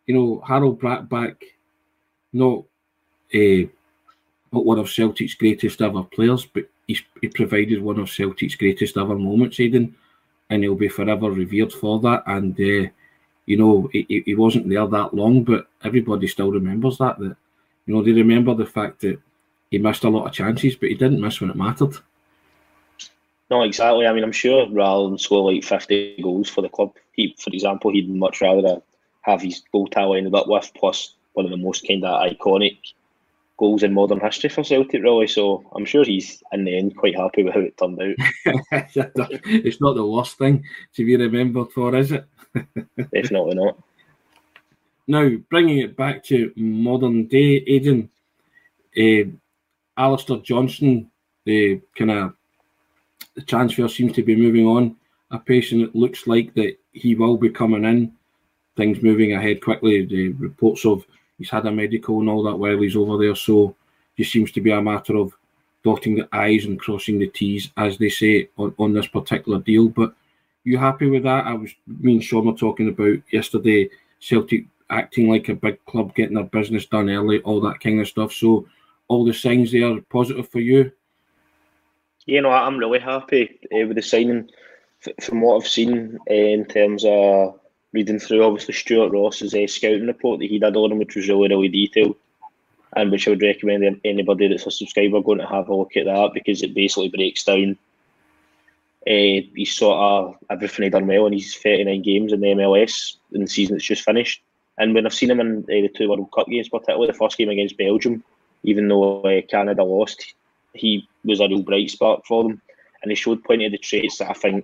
you 0.05 0.15
know 0.15 0.41
Harald 0.47 0.79
Brattbakk, 0.79 1.35
not 2.33 2.63
uh, 3.33 3.67
not 4.51 4.65
one 4.65 4.79
of 4.79 4.89
Celtic's 4.89 5.35
greatest 5.35 5.81
ever 5.81 6.03
players, 6.03 6.45
but 6.45 6.69
he's, 6.87 7.01
he 7.21 7.27
provided 7.27 7.81
one 7.81 7.99
of 7.99 8.09
Celtic's 8.09 8.55
greatest 8.55 8.97
ever 8.97 9.17
moments, 9.17 9.59
Aidan, 9.59 9.95
and 10.49 10.63
he'll 10.63 10.75
be 10.75 10.87
forever 10.87 11.29
revered 11.29 11.71
for 11.71 11.99
that. 11.99 12.23
And 12.25 12.53
uh, 12.59 12.89
you 13.49 13.57
know, 13.57 13.89
he, 13.91 14.21
he 14.27 14.35
wasn't 14.35 14.69
there 14.69 14.85
that 14.85 15.15
long, 15.15 15.43
but 15.43 15.65
everybody 15.83 16.27
still 16.27 16.51
remembers 16.51 16.99
that. 16.99 17.17
That 17.17 17.35
you 17.87 17.95
know, 17.95 18.03
they 18.03 18.11
remember 18.11 18.53
the 18.53 18.67
fact 18.67 19.01
that 19.01 19.19
he 19.71 19.79
missed 19.79 20.03
a 20.03 20.09
lot 20.09 20.27
of 20.27 20.33
chances, 20.33 20.75
but 20.75 20.89
he 20.89 20.95
didn't 20.95 21.19
miss 21.19 21.41
when 21.41 21.49
it 21.49 21.55
mattered. 21.55 21.95
No, 23.49 23.63
exactly. 23.63 24.05
I 24.05 24.13
mean, 24.13 24.23
I'm 24.23 24.31
sure 24.31 24.69
rather 24.69 25.09
than 25.09 25.17
score 25.17 25.51
like 25.51 25.63
50 25.63 26.21
goals 26.21 26.47
for 26.47 26.61
the 26.61 26.69
club, 26.69 26.93
he, 27.13 27.35
for 27.39 27.49
example, 27.51 27.91
he'd 27.91 28.07
much 28.07 28.39
rather 28.39 28.83
have 29.21 29.41
his 29.41 29.63
goal 29.71 29.87
tally 29.87 30.19
ended 30.19 30.35
up 30.35 30.47
with, 30.47 30.71
plus 30.75 31.15
one 31.33 31.45
of 31.45 31.51
the 31.51 31.57
most 31.57 31.87
kind 31.87 32.05
of 32.05 32.31
iconic 32.31 32.77
goals 33.57 33.81
in 33.81 33.95
modern 33.95 34.19
history 34.19 34.51
for 34.51 34.63
Celtic, 34.63 35.01
really. 35.01 35.25
So 35.25 35.67
I'm 35.75 35.85
sure 35.85 36.05
he's 36.05 36.43
in 36.51 36.65
the 36.65 36.77
end 36.77 36.95
quite 36.95 37.17
happy 37.17 37.41
with 37.41 37.55
how 37.55 37.61
it 37.61 37.77
turned 37.79 37.99
out. 37.99 38.15
it's 38.85 39.81
not 39.81 39.95
the 39.95 40.05
worst 40.05 40.37
thing 40.37 40.63
to 40.93 41.03
be 41.03 41.17
remembered 41.17 41.71
for, 41.71 41.95
is 41.95 42.11
it? 42.11 42.27
Definitely 42.53 43.55
not. 43.55 43.77
Now, 45.07 45.29
bringing 45.49 45.79
it 45.79 45.97
back 45.97 46.23
to 46.25 46.53
modern 46.55 47.25
day, 47.25 47.63
Aidan, 47.65 48.09
uh, 48.97 49.29
Alistair 49.97 50.37
Johnston, 50.37 51.09
the 51.45 51.81
kind 51.97 52.11
of 52.11 52.35
the 53.35 53.41
transfer 53.41 53.87
seems 53.87 54.13
to 54.13 54.23
be 54.23 54.35
moving 54.35 54.65
on. 54.65 54.95
A 55.31 55.39
patient 55.39 55.81
it 55.81 55.95
looks 55.95 56.27
like 56.27 56.53
that 56.55 56.77
he 56.91 57.15
will 57.15 57.37
be 57.37 57.49
coming 57.49 57.85
in. 57.85 58.13
Things 58.75 59.01
moving 59.01 59.33
ahead 59.33 59.63
quickly. 59.63 60.05
The 60.05 60.29
reports 60.33 60.85
of 60.85 61.05
he's 61.37 61.49
had 61.49 61.65
a 61.65 61.71
medical 61.71 62.19
and 62.19 62.29
all 62.29 62.43
that 62.43 62.57
while 62.57 62.79
he's 62.79 62.95
over 62.95 63.17
there, 63.17 63.35
so 63.35 63.75
just 64.17 64.31
seems 64.31 64.51
to 64.51 64.61
be 64.61 64.71
a 64.71 64.81
matter 64.81 65.15
of 65.17 65.33
dotting 65.83 66.15
the 66.15 66.27
I's 66.33 66.65
and 66.65 66.79
crossing 66.79 67.19
the 67.19 67.27
T's, 67.27 67.71
as 67.77 67.97
they 67.97 68.09
say, 68.09 68.49
on, 68.57 68.75
on 68.77 68.93
this 68.93 69.07
particular 69.07 69.59
deal. 69.59 69.87
But 69.87 70.13
you 70.63 70.77
happy 70.77 71.09
with 71.09 71.23
that? 71.23 71.45
I 71.45 71.53
was 71.53 71.73
me 71.87 72.13
and 72.13 72.23
Sean 72.23 72.45
were 72.45 72.53
talking 72.53 72.89
about 72.89 73.17
yesterday 73.31 73.89
Celtic 74.19 74.65
acting 74.89 75.29
like 75.29 75.49
a 75.49 75.55
big 75.55 75.83
club, 75.85 76.15
getting 76.15 76.35
their 76.35 76.45
business 76.45 76.85
done 76.85 77.09
early, 77.09 77.39
all 77.41 77.61
that 77.61 77.79
kind 77.79 77.99
of 77.99 78.07
stuff. 78.07 78.33
So 78.33 78.67
all 79.07 79.25
the 79.25 79.33
signs 79.33 79.71
there 79.71 79.91
are 79.91 80.01
positive 80.01 80.49
for 80.49 80.59
you. 80.59 80.91
You 82.25 82.41
know, 82.41 82.51
I'm 82.51 82.77
really 82.77 82.99
happy 82.99 83.59
uh, 83.73 83.87
with 83.87 83.95
the 83.95 84.01
signing. 84.01 84.49
From 85.21 85.39
what 85.39 85.55
I've 85.55 85.67
seen 85.67 86.19
uh, 86.29 86.33
in 86.33 86.65
terms 86.65 87.05
of 87.07 87.57
reading 87.93 88.19
through, 88.19 88.43
obviously 88.43 88.73
Stuart 88.73 89.13
Ross's 89.13 89.55
uh, 89.55 89.65
scouting 89.65 90.07
report 90.07 90.39
that 90.39 90.49
he 90.49 90.59
did 90.59 90.75
on 90.75 90.91
him, 90.91 90.99
which 90.99 91.15
was 91.15 91.29
really, 91.29 91.47
really 91.47 91.69
detailed, 91.69 92.17
and 92.97 93.09
which 93.09 93.25
I 93.25 93.31
would 93.31 93.41
recommend 93.41 94.01
anybody 94.03 94.49
that's 94.49 94.67
a 94.67 94.71
subscriber 94.71 95.21
going 95.21 95.39
to 95.39 95.47
have 95.47 95.69
a 95.69 95.75
look 95.75 95.95
at 95.95 96.05
that 96.05 96.31
because 96.33 96.61
it 96.61 96.73
basically 96.73 97.07
breaks 97.07 97.45
down. 97.45 97.77
Uh, 99.09 99.41
he's 99.55 99.75
sort 99.75 99.97
of 99.97 100.37
everything 100.51 100.83
he 100.83 100.89
done 100.89 101.07
well 101.07 101.25
in 101.25 101.33
his 101.33 101.55
39 101.55 102.03
games 102.03 102.31
in 102.31 102.41
the 102.41 102.47
MLS 102.47 103.15
in 103.31 103.41
the 103.41 103.47
season 103.47 103.75
that's 103.75 103.85
just 103.85 104.03
finished. 104.03 104.43
And 104.77 104.93
when 104.93 105.05
I've 105.05 105.13
seen 105.13 105.31
him 105.31 105.39
in 105.39 105.63
uh, 105.63 105.65
the 105.67 105.89
two 105.89 106.09
World 106.09 106.29
Cup 106.31 106.47
games, 106.47 106.69
particularly 106.69 107.07
the 107.07 107.17
first 107.17 107.37
game 107.37 107.49
against 107.49 107.77
Belgium, 107.77 108.23
even 108.63 108.87
though 108.87 109.21
uh, 109.21 109.41
Canada 109.49 109.83
lost, 109.83 110.35
he 110.73 111.07
was 111.25 111.39
a 111.39 111.47
real 111.47 111.63
bright 111.63 111.89
spark 111.89 112.25
for 112.25 112.43
them. 112.43 112.61
And 113.01 113.11
he 113.11 113.15
showed 113.15 113.43
plenty 113.43 113.65
of 113.65 113.71
the 113.71 113.77
traits 113.77 114.19
that 114.19 114.29
I 114.29 114.33
think 114.33 114.63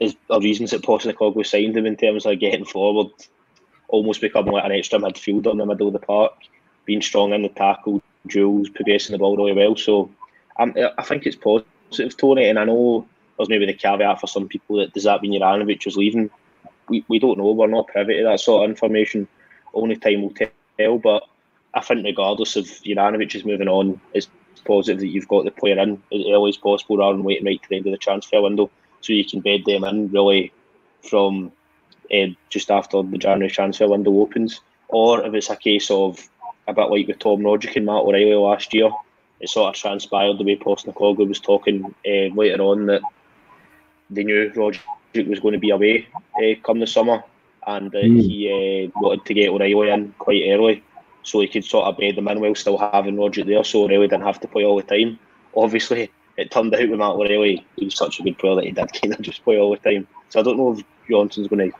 is 0.00 0.14
the 0.28 0.38
reasons 0.40 0.70
that 0.70 0.82
Postecoglou 0.82 1.44
signed 1.44 1.76
him 1.76 1.86
in 1.86 1.96
terms 1.96 2.24
of 2.24 2.38
getting 2.38 2.64
forward, 2.64 3.08
almost 3.88 4.20
becoming 4.20 4.52
like 4.52 4.64
an 4.64 4.72
extra 4.72 4.98
midfielder 4.98 5.50
in 5.50 5.58
the 5.58 5.66
middle 5.66 5.88
of 5.88 5.92
the 5.92 5.98
park, 5.98 6.34
being 6.84 7.02
strong 7.02 7.32
in 7.32 7.42
the 7.42 7.48
tackle, 7.48 8.02
duels, 8.26 8.68
progressing 8.68 9.12
the 9.12 9.18
ball 9.18 9.36
really 9.36 9.54
well. 9.54 9.76
So 9.76 10.10
um, 10.58 10.74
I 10.96 11.02
think 11.02 11.26
it's 11.26 11.36
positive, 11.36 11.68
Tony. 11.90 12.48
And 12.48 12.58
I 12.58 12.64
know 12.64 13.06
there's 13.36 13.48
maybe 13.48 13.66
the 13.66 13.74
caveat 13.74 14.20
for 14.20 14.26
some 14.26 14.48
people 14.48 14.76
that 14.78 14.92
does 14.92 15.04
that 15.04 15.22
mean 15.22 15.40
Juranovic 15.40 15.84
was 15.84 15.96
leaving? 15.96 16.30
We, 16.88 17.04
we 17.08 17.18
don't 17.18 17.38
know. 17.38 17.52
We're 17.52 17.66
not 17.66 17.88
privy 17.88 18.18
to 18.18 18.24
that 18.24 18.40
sort 18.40 18.64
of 18.64 18.70
information. 18.70 19.28
Only 19.74 19.96
time 19.96 20.22
will 20.22 20.34
tell. 20.34 20.98
But 20.98 21.24
I 21.74 21.80
think 21.80 22.04
regardless 22.04 22.56
of 22.56 22.64
Juranovic 22.64 23.34
is 23.34 23.44
moving 23.44 23.68
on, 23.68 24.00
it's 24.14 24.28
positive 24.64 25.00
that 25.00 25.08
you've 25.08 25.28
got 25.28 25.44
the 25.44 25.50
player 25.50 25.78
in 25.78 26.02
as 26.12 26.24
early 26.26 26.50
as 26.50 26.56
possible 26.56 26.98
rather 26.98 27.16
than 27.16 27.24
waiting 27.24 27.46
right 27.46 27.62
to 27.62 27.68
the 27.68 27.76
end 27.76 27.86
of 27.86 27.92
the 27.92 27.98
transfer 27.98 28.42
window 28.42 28.70
so 29.00 29.12
you 29.12 29.24
can 29.24 29.40
bed 29.40 29.62
them 29.64 29.84
in 29.84 30.08
really 30.10 30.52
from 31.08 31.52
uh, 32.12 32.26
just 32.48 32.70
after 32.70 33.02
the 33.02 33.18
January 33.18 33.50
transfer 33.50 33.88
window 33.88 34.20
opens. 34.20 34.60
Or 34.88 35.24
if 35.24 35.34
it's 35.34 35.50
a 35.50 35.56
case 35.56 35.90
of 35.90 36.28
a 36.66 36.72
bit 36.72 36.90
like 36.90 37.06
with 37.06 37.18
Tom 37.18 37.40
Rogic 37.40 37.76
and 37.76 37.86
Matt 37.86 38.02
O'Riley 38.02 38.34
last 38.34 38.72
year, 38.74 38.90
it 39.40 39.48
sort 39.48 39.74
of 39.74 39.80
transpired 39.80 40.38
the 40.38 40.44
way 40.44 40.56
Postecoglou 40.56 41.28
was 41.28 41.40
talking 41.40 41.84
uh, 42.06 42.34
later 42.34 42.62
on 42.62 42.86
that 42.86 43.02
they 44.10 44.24
knew 44.24 44.50
Rogic 44.50 45.28
was 45.28 45.40
going 45.40 45.52
to 45.52 45.58
be 45.58 45.70
away 45.70 46.08
uh, 46.36 46.54
come 46.64 46.80
the 46.80 46.86
summer 46.86 47.22
and 47.66 47.94
uh, 47.94 47.98
mm. 47.98 48.20
he 48.20 48.92
wanted 48.96 49.24
to 49.24 49.34
get 49.34 49.50
O'Riley 49.50 49.90
in 49.90 50.14
quite 50.18 50.44
early 50.48 50.82
so 51.22 51.40
he 51.40 51.48
could 51.48 51.64
sort 51.64 51.86
of 51.86 51.98
bed 51.98 52.16
them 52.16 52.28
in 52.28 52.40
while 52.40 52.54
still 52.54 52.78
having 52.78 53.16
Rogic 53.16 53.46
there 53.46 53.64
so 53.64 53.84
O'Riley 53.84 54.08
didn't 54.08 54.26
have 54.26 54.40
to 54.40 54.48
play 54.48 54.64
all 54.64 54.76
the 54.76 54.82
time. 54.82 55.18
Obviously, 55.54 56.10
it 56.36 56.50
turned 56.50 56.74
out 56.74 56.88
with 56.88 56.98
Matt 56.98 57.10
O'Riley, 57.10 57.66
he 57.76 57.84
was 57.86 57.96
such 57.96 58.20
a 58.20 58.22
good 58.22 58.38
player 58.38 58.54
that 58.56 58.64
he 58.64 58.72
did 58.72 58.92
kind 59.02 59.14
of 59.14 59.20
just 59.20 59.44
play 59.44 59.58
all 59.58 59.70
the 59.70 59.90
time. 59.90 60.06
So 60.30 60.40
I 60.40 60.42
don't 60.42 60.56
know 60.56 60.72
if 60.72 60.84
Johnston's 61.10 61.48
going 61.48 61.70
to 61.70 61.76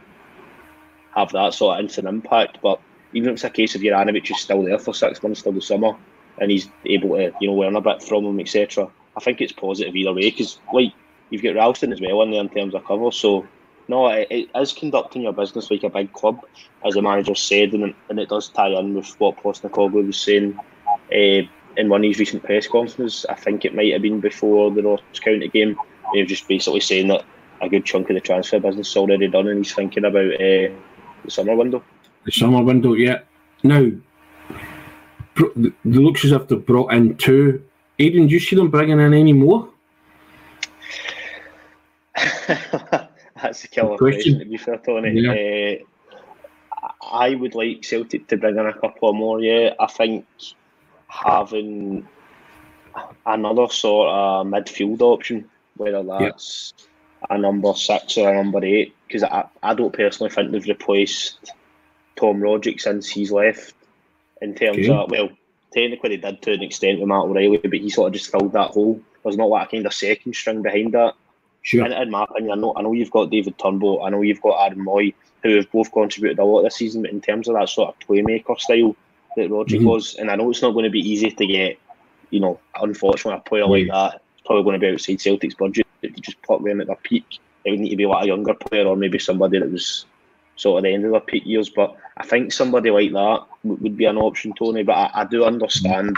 have 1.14 1.32
that 1.32 1.54
sort 1.54 1.78
of 1.78 1.84
instant 1.84 2.08
impact, 2.08 2.58
but 2.62 2.80
even 3.12 3.30
if 3.30 3.34
it's 3.34 3.44
a 3.44 3.50
case 3.50 3.74
of 3.74 3.80
Juranovic 3.80 4.30
is 4.30 4.40
still 4.40 4.62
there 4.62 4.78
for 4.78 4.94
six 4.94 5.22
months 5.22 5.42
till 5.42 5.52
the 5.52 5.62
summer 5.62 5.96
and 6.40 6.50
he's 6.50 6.68
able 6.86 7.10
to, 7.16 7.32
you 7.40 7.48
know, 7.48 7.54
learn 7.54 7.76
a 7.76 7.80
bit 7.80 8.02
from 8.02 8.24
him, 8.24 8.40
etc., 8.40 8.88
I 9.16 9.20
think 9.20 9.40
it's 9.40 9.52
positive 9.52 9.96
either 9.96 10.12
way 10.12 10.30
because, 10.30 10.58
like, 10.72 10.92
you've 11.30 11.42
got 11.42 11.56
Ralston 11.56 11.92
as 11.92 12.00
well 12.00 12.22
in 12.22 12.30
there 12.30 12.40
in 12.40 12.48
terms 12.48 12.74
of 12.74 12.84
cover, 12.84 13.10
so 13.10 13.46
no, 13.88 14.06
it, 14.08 14.28
it 14.30 14.48
is 14.54 14.72
conducting 14.72 15.22
your 15.22 15.32
business 15.32 15.70
like 15.70 15.82
a 15.82 15.88
big 15.88 16.12
club, 16.12 16.40
as 16.84 16.94
the 16.94 17.02
manager 17.02 17.34
said, 17.34 17.72
and, 17.72 17.94
and 18.08 18.20
it 18.20 18.28
does 18.28 18.48
tie 18.48 18.68
in 18.68 18.94
with 18.94 19.08
what 19.18 19.38
Postecoglou 19.38 20.06
was 20.06 20.20
saying 20.20 20.58
uh, 21.12 21.42
in 21.76 21.88
one 21.88 22.04
of 22.04 22.08
his 22.08 22.18
recent 22.18 22.42
press 22.42 22.66
conferences, 22.66 23.24
I 23.28 23.34
think 23.34 23.64
it 23.64 23.74
might 23.74 23.92
have 23.92 24.02
been 24.02 24.20
before 24.20 24.70
the 24.70 24.82
Ross 24.82 25.00
County 25.20 25.48
game, 25.48 25.78
he 26.12 26.20
was 26.20 26.28
just 26.28 26.48
basically 26.48 26.80
saying 26.80 27.08
that 27.08 27.24
a 27.60 27.68
good 27.68 27.84
chunk 27.84 28.10
of 28.10 28.14
the 28.14 28.20
transfer 28.20 28.60
business 28.60 28.90
is 28.90 28.96
already 28.96 29.28
done 29.28 29.48
and 29.48 29.58
he's 29.58 29.74
thinking 29.74 30.04
about 30.04 30.34
uh, 30.34 30.68
the 31.24 31.30
summer 31.30 31.56
window. 31.56 31.82
The 32.24 32.32
summer 32.32 32.62
window, 32.62 32.94
yeah. 32.94 33.20
Now, 33.62 33.90
the 35.38 35.72
looks 35.84 36.24
as 36.24 36.32
if 36.32 36.48
they've 36.48 36.64
brought 36.64 36.92
in 36.92 37.16
two. 37.16 37.62
Aidan, 37.98 38.26
do 38.26 38.34
you 38.34 38.40
see 38.40 38.56
them 38.56 38.70
bringing 38.70 39.00
in 39.00 39.14
any 39.14 39.32
more? 39.32 39.68
That's 43.42 43.64
a 43.64 43.68
killer 43.68 43.96
question. 43.96 44.34
question. 44.34 44.38
to 44.38 44.44
be 44.44 44.56
fair, 44.56 44.78
Tony. 44.78 45.20
Yeah. 45.20 45.80
Uh, 45.80 45.84
I 47.10 47.34
would 47.34 47.54
like 47.54 47.84
Celtic 47.84 48.26
to 48.28 48.36
bring 48.36 48.58
in 48.58 48.66
a 48.66 48.78
couple 48.78 49.12
more. 49.12 49.40
Yeah, 49.40 49.74
I 49.78 49.86
think 49.86 50.26
having 51.08 52.06
another 53.26 53.68
sort 53.68 54.08
of 54.08 54.46
midfield 54.46 55.00
option, 55.00 55.48
whether 55.76 56.02
that's 56.02 56.74
yep. 56.78 57.30
a 57.30 57.38
number 57.38 57.74
six 57.74 58.18
or 58.18 58.30
a 58.30 58.34
number 58.34 58.64
eight, 58.64 58.94
because 59.06 59.22
I, 59.22 59.46
I 59.62 59.74
don't 59.74 59.92
personally 59.92 60.30
think 60.30 60.52
they've 60.52 60.66
replaced 60.66 61.52
Tom 62.16 62.40
Rogic 62.40 62.80
since 62.80 63.08
he's 63.08 63.32
left. 63.32 63.74
In 64.40 64.54
terms 64.54 64.78
okay. 64.78 64.90
of 64.90 65.10
well, 65.10 65.30
technically 65.72 66.16
they 66.16 66.30
did 66.30 66.42
to 66.42 66.52
an 66.52 66.62
extent 66.62 67.00
with 67.00 67.08
Matt 67.08 67.24
O'Riley, 67.24 67.58
but 67.58 67.72
he 67.72 67.90
sort 67.90 68.08
of 68.08 68.14
just 68.14 68.30
filled 68.30 68.52
that 68.52 68.70
hole. 68.70 69.00
There's 69.22 69.36
not 69.36 69.48
like 69.48 69.68
a 69.68 69.70
kind 69.70 69.86
of 69.86 69.94
second 69.94 70.34
string 70.34 70.62
behind 70.62 70.92
that. 70.94 71.14
Sure. 71.62 71.84
In, 71.84 71.92
in 71.92 72.10
my 72.10 72.24
opinion, 72.24 72.52
I 72.52 72.54
know 72.60 72.72
I 72.76 72.82
know 72.82 72.92
you've 72.92 73.10
got 73.10 73.30
David 73.30 73.58
Turnbull, 73.58 74.02
I 74.04 74.10
know 74.10 74.22
you've 74.22 74.40
got 74.40 74.64
Aaron 74.64 74.84
Mooy, 74.84 75.14
who 75.42 75.56
have 75.56 75.70
both 75.70 75.92
contributed 75.92 76.38
a 76.38 76.44
lot 76.44 76.62
this 76.62 76.76
season, 76.76 77.02
but 77.02 77.10
in 77.10 77.20
terms 77.20 77.48
of 77.48 77.54
that 77.54 77.68
sort 77.68 77.88
of 77.88 78.08
playmaker 78.08 78.58
style, 78.58 78.96
that 79.36 79.50
Rogic 79.50 79.78
mm-hmm. 79.78 79.86
was, 79.86 80.14
and 80.16 80.30
I 80.30 80.36
know 80.36 80.50
it's 80.50 80.62
not 80.62 80.72
going 80.72 80.84
to 80.84 80.90
be 80.90 81.00
easy 81.00 81.30
to 81.30 81.46
get. 81.46 81.78
You 82.30 82.40
know, 82.40 82.60
unfortunately, 82.80 83.40
a 83.44 83.48
player 83.48 83.66
like 83.66 83.88
that 83.88 84.16
is 84.16 84.42
probably 84.44 84.64
going 84.64 84.80
to 84.80 84.86
be 84.86 84.92
outside 84.92 85.20
Celtic's 85.20 85.54
budget. 85.54 85.86
To 86.02 86.10
just 86.10 86.40
put 86.42 86.62
them 86.62 86.80
at 86.80 86.86
their 86.86 86.96
peak, 86.96 87.38
it 87.64 87.70
would 87.70 87.80
need 87.80 87.90
to 87.90 87.96
be 87.96 88.06
like 88.06 88.24
a 88.24 88.28
younger 88.28 88.54
player 88.54 88.86
or 88.86 88.96
maybe 88.96 89.18
somebody 89.18 89.58
that 89.58 89.72
was 89.72 90.06
sort 90.58 90.78
of 90.78 90.84
the 90.84 90.92
end 90.92 91.04
of 91.04 91.12
their 91.12 91.20
peak 91.20 91.46
years. 91.46 91.70
But 91.70 91.96
I 92.16 92.24
think 92.24 92.52
somebody 92.52 92.90
like 92.90 93.12
that 93.12 93.46
would 93.64 93.96
be 93.96 94.04
an 94.04 94.18
option, 94.18 94.52
Tony. 94.52 94.82
But 94.82 94.96
I, 94.96 95.22
I 95.22 95.24
do 95.24 95.44
understand 95.44 96.16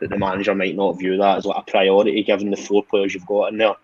that 0.00 0.10
the 0.10 0.18
manager 0.18 0.54
might 0.54 0.76
not 0.76 0.98
view 0.98 1.16
that 1.16 1.38
as 1.38 1.46
like 1.46 1.56
a 1.66 1.70
priority, 1.70 2.22
given 2.22 2.50
the 2.50 2.56
four 2.56 2.82
players 2.84 3.14
you've 3.14 3.26
got 3.26 3.52
in 3.52 3.58
there, 3.58 3.74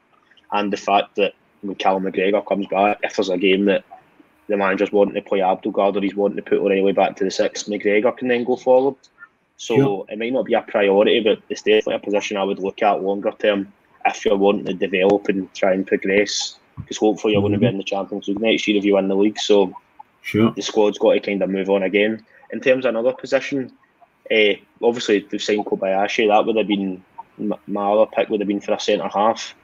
and 0.52 0.72
the 0.72 0.76
fact 0.76 1.16
that 1.16 1.34
when 1.62 1.76
Callum 1.76 2.04
McGregor 2.04 2.46
comes 2.46 2.66
back, 2.66 2.98
if 3.02 3.16
there's 3.16 3.30
a 3.30 3.38
game 3.38 3.64
that 3.66 3.84
the 4.48 4.56
manager's 4.56 4.92
wanting 4.92 5.14
to 5.14 5.22
play 5.22 5.38
Abildgaard 5.38 5.96
or 5.96 6.02
he's 6.02 6.16
wanting 6.16 6.36
to 6.36 6.42
put 6.42 6.58
O'Riley 6.58 6.92
back 6.92 7.16
to 7.16 7.24
the 7.24 7.30
six. 7.30 7.64
McGregor 7.64 8.16
can 8.16 8.28
then 8.28 8.44
go 8.44 8.56
forward. 8.56 8.96
So 9.56 9.76
sure. 9.76 10.06
it 10.08 10.18
might 10.18 10.32
not 10.32 10.46
be 10.46 10.54
a 10.54 10.62
priority, 10.62 11.20
but 11.20 11.40
it's 11.48 11.62
definitely 11.62 11.94
a 11.94 11.98
position 12.00 12.36
I 12.36 12.44
would 12.44 12.58
look 12.58 12.82
at 12.82 13.02
longer 13.02 13.32
term 13.38 13.72
if 14.04 14.24
you're 14.24 14.36
wanting 14.36 14.66
to 14.66 14.74
develop 14.74 15.28
and 15.28 15.52
try 15.54 15.72
and 15.72 15.86
progress. 15.86 16.58
Because 16.76 16.96
hopefully 16.96 17.34
you're 17.34 17.42
mm-hmm. 17.42 17.50
going 17.50 17.60
to 17.60 17.66
be 17.66 17.66
in 17.66 17.78
the 17.78 17.84
Champions 17.84 18.26
League 18.26 18.40
next 18.40 18.66
year 18.66 18.76
if 18.76 18.84
you 18.84 18.94
win 18.94 19.08
the 19.08 19.14
league. 19.14 19.38
So 19.38 19.72
sure. 20.22 20.52
the 20.52 20.62
squad's 20.62 20.98
got 20.98 21.12
to 21.12 21.20
kind 21.20 21.42
of 21.42 21.50
move 21.50 21.70
on 21.70 21.82
again. 21.82 22.24
In 22.52 22.60
terms 22.60 22.84
of 22.84 22.90
another 22.90 23.12
position, 23.12 23.72
uh, 24.30 24.54
obviously 24.82 25.26
they've 25.30 25.42
signed 25.42 25.64
Kobayashi. 25.66 26.28
That 26.28 26.46
would 26.46 26.56
have 26.56 26.68
been 26.68 27.04
my 27.66 27.92
other 27.92 28.10
pick. 28.14 28.28
Would 28.28 28.40
have 28.40 28.48
been 28.48 28.60
for 28.60 28.72
a 28.72 28.80
centre 28.80 29.08
half. 29.08 29.54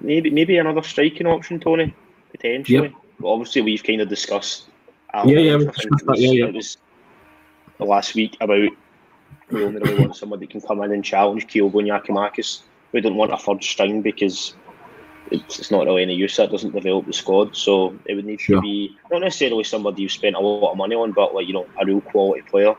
Maybe 0.00 0.30
maybe 0.30 0.56
another 0.58 0.82
striking 0.82 1.26
option, 1.26 1.58
Tony 1.58 1.94
potentially. 2.30 2.88
Yep. 2.88 2.92
But 3.20 3.28
obviously, 3.28 3.62
we've 3.62 3.82
kind 3.82 4.00
of 4.00 4.08
discussed. 4.08 4.66
Um, 5.12 5.28
yeah, 5.28 5.38
yeah, 5.38 5.56
discussed 5.58 6.06
that. 6.06 6.18
Yeah, 6.18 6.30
yeah. 6.30 6.44
It 6.46 6.54
was 6.54 6.78
the 7.78 7.84
last 7.84 8.14
week 8.14 8.36
about 8.40 8.68
we 9.50 9.64
only 9.64 9.80
really 9.80 10.00
want 10.00 10.16
somebody 10.16 10.46
that 10.46 10.52
can 10.52 10.60
come 10.60 10.82
in 10.82 10.92
and 10.92 11.04
challenge 11.04 11.46
Kyogo 11.46 11.80
and 11.80 11.88
Giakoumakis. 11.88 12.62
We 12.92 13.00
don't 13.00 13.16
want 13.16 13.32
a 13.32 13.38
third 13.38 13.64
string 13.64 14.02
because 14.02 14.54
it's, 15.30 15.58
it's 15.58 15.70
not 15.70 15.86
really 15.86 16.02
any 16.02 16.14
use. 16.14 16.36
That 16.36 16.50
doesn't 16.50 16.74
develop 16.74 17.06
the 17.06 17.12
squad. 17.12 17.56
So 17.56 17.98
it 18.06 18.14
would 18.14 18.24
need 18.24 18.40
to 18.40 18.60
be 18.60 18.96
not 19.10 19.20
necessarily 19.22 19.64
somebody 19.64 20.02
you 20.02 20.08
spent 20.08 20.36
a 20.36 20.40
lot 20.40 20.72
of 20.72 20.76
money 20.76 20.94
on, 20.94 21.12
but 21.12 21.34
like 21.34 21.46
you 21.46 21.54
know 21.54 21.66
a 21.80 21.86
real 21.86 22.00
quality 22.00 22.42
player. 22.42 22.74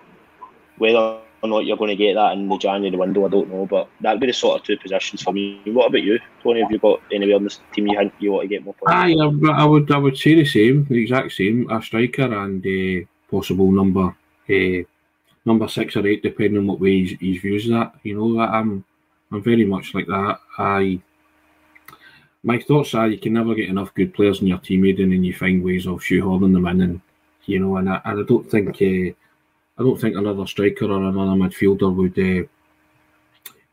Whether 0.77 1.19
or 1.41 1.49
not 1.49 1.65
you're 1.65 1.77
going 1.77 1.89
to 1.89 1.95
get 1.95 2.15
that 2.15 2.33
in 2.33 2.47
the 2.47 2.57
January 2.57 2.95
window, 2.95 3.25
I 3.25 3.29
don't 3.29 3.49
know. 3.49 3.65
But 3.65 3.89
that'd 4.01 4.19
be 4.19 4.27
the 4.27 4.33
sort 4.33 4.59
of 4.59 4.65
two 4.65 4.77
positions 4.77 5.21
for 5.21 5.33
me. 5.33 5.61
What 5.65 5.87
about 5.87 6.03
you, 6.03 6.19
Tony? 6.43 6.61
Have 6.61 6.71
you 6.71 6.79
got 6.79 7.01
anywhere 7.11 7.35
on 7.35 7.43
this 7.43 7.59
team 7.73 7.87
you 7.87 7.97
think 7.97 8.13
you 8.19 8.31
want 8.31 8.43
to 8.43 8.47
get 8.47 8.63
more 8.63 8.73
players? 8.73 9.17
Aye, 9.17 9.51
I 9.53 9.65
would, 9.65 9.91
I 9.91 9.97
would 9.97 10.17
say 10.17 10.35
the 10.35 10.45
same, 10.45 10.85
the 10.85 11.01
exact 11.01 11.31
same. 11.33 11.69
A 11.69 11.81
striker 11.81 12.23
and 12.23 12.65
a 12.65 13.07
possible 13.29 13.71
number, 13.71 14.15
uh, 14.49 14.83
number 15.45 15.67
six 15.67 15.95
or 15.95 16.05
eight, 16.07 16.23
depending 16.23 16.57
on 16.57 16.67
what 16.67 16.79
way 16.79 17.03
he's, 17.03 17.19
he's 17.19 17.41
views 17.41 17.67
that. 17.69 17.93
You 18.03 18.17
know 18.17 18.33
that 18.37 18.49
I'm, 18.49 18.83
I'm 19.31 19.43
very 19.43 19.65
much 19.65 19.93
like 19.93 20.07
that. 20.07 20.39
I. 20.57 21.01
My 22.43 22.59
thoughts 22.59 22.93
are 22.93 23.07
you 23.07 23.17
can 23.17 23.33
never 23.33 23.53
get 23.53 23.69
enough 23.69 23.93
good 23.93 24.13
players 24.13 24.41
in 24.41 24.47
your 24.47 24.59
team, 24.59 24.85
Aidan, 24.85 25.11
and 25.11 25.25
you 25.25 25.33
find 25.33 25.63
ways 25.63 25.87
of 25.87 25.99
shoehorning 25.99 26.53
them 26.53 26.67
in, 26.67 26.81
and 26.81 27.01
you 27.45 27.59
know, 27.59 27.77
and 27.77 27.89
I, 27.89 28.01
and 28.05 28.19
I 28.21 28.23
don't 28.23 28.49
think. 28.49 28.81
Uh, 28.81 29.15
I 29.79 29.83
don't 29.83 29.99
think 29.99 30.17
another 30.17 30.45
striker 30.45 30.85
or 30.85 30.97
another 30.97 31.31
midfielder 31.31 31.95
would 31.95 32.19
uh, 32.19 32.45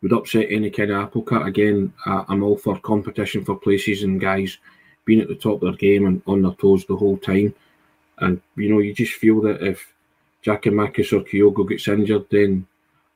would 0.02 0.12
upset 0.12 0.46
any 0.50 0.70
kind 0.70 0.92
of 0.92 1.02
apple 1.02 1.22
cart. 1.22 1.48
Again, 1.48 1.92
I'm 2.07 2.44
all 2.44 2.57
for 2.57 2.79
competition 2.79 3.44
for 3.44 3.57
places 3.57 4.05
and 4.05 4.20
guys 4.20 4.59
being 5.05 5.20
at 5.20 5.29
the 5.29 5.35
top 5.35 5.55
of 5.55 5.61
their 5.62 5.72
game 5.72 6.07
and 6.07 6.22
on 6.26 6.42
their 6.42 6.52
toes 6.52 6.85
the 6.85 6.96
whole 6.96 7.16
time. 7.18 7.52
And 8.18 8.40
you 8.57 8.70
know, 8.70 8.79
you 8.79 8.94
just 8.94 9.14
feel 9.14 9.40
that 9.42 9.62
if 9.62 9.92
Giakoumakis 10.44 11.12
or 11.12 11.24
Kyogo 11.24 11.68
gets 11.68 11.88
injured, 11.88 12.26
then 12.31 12.66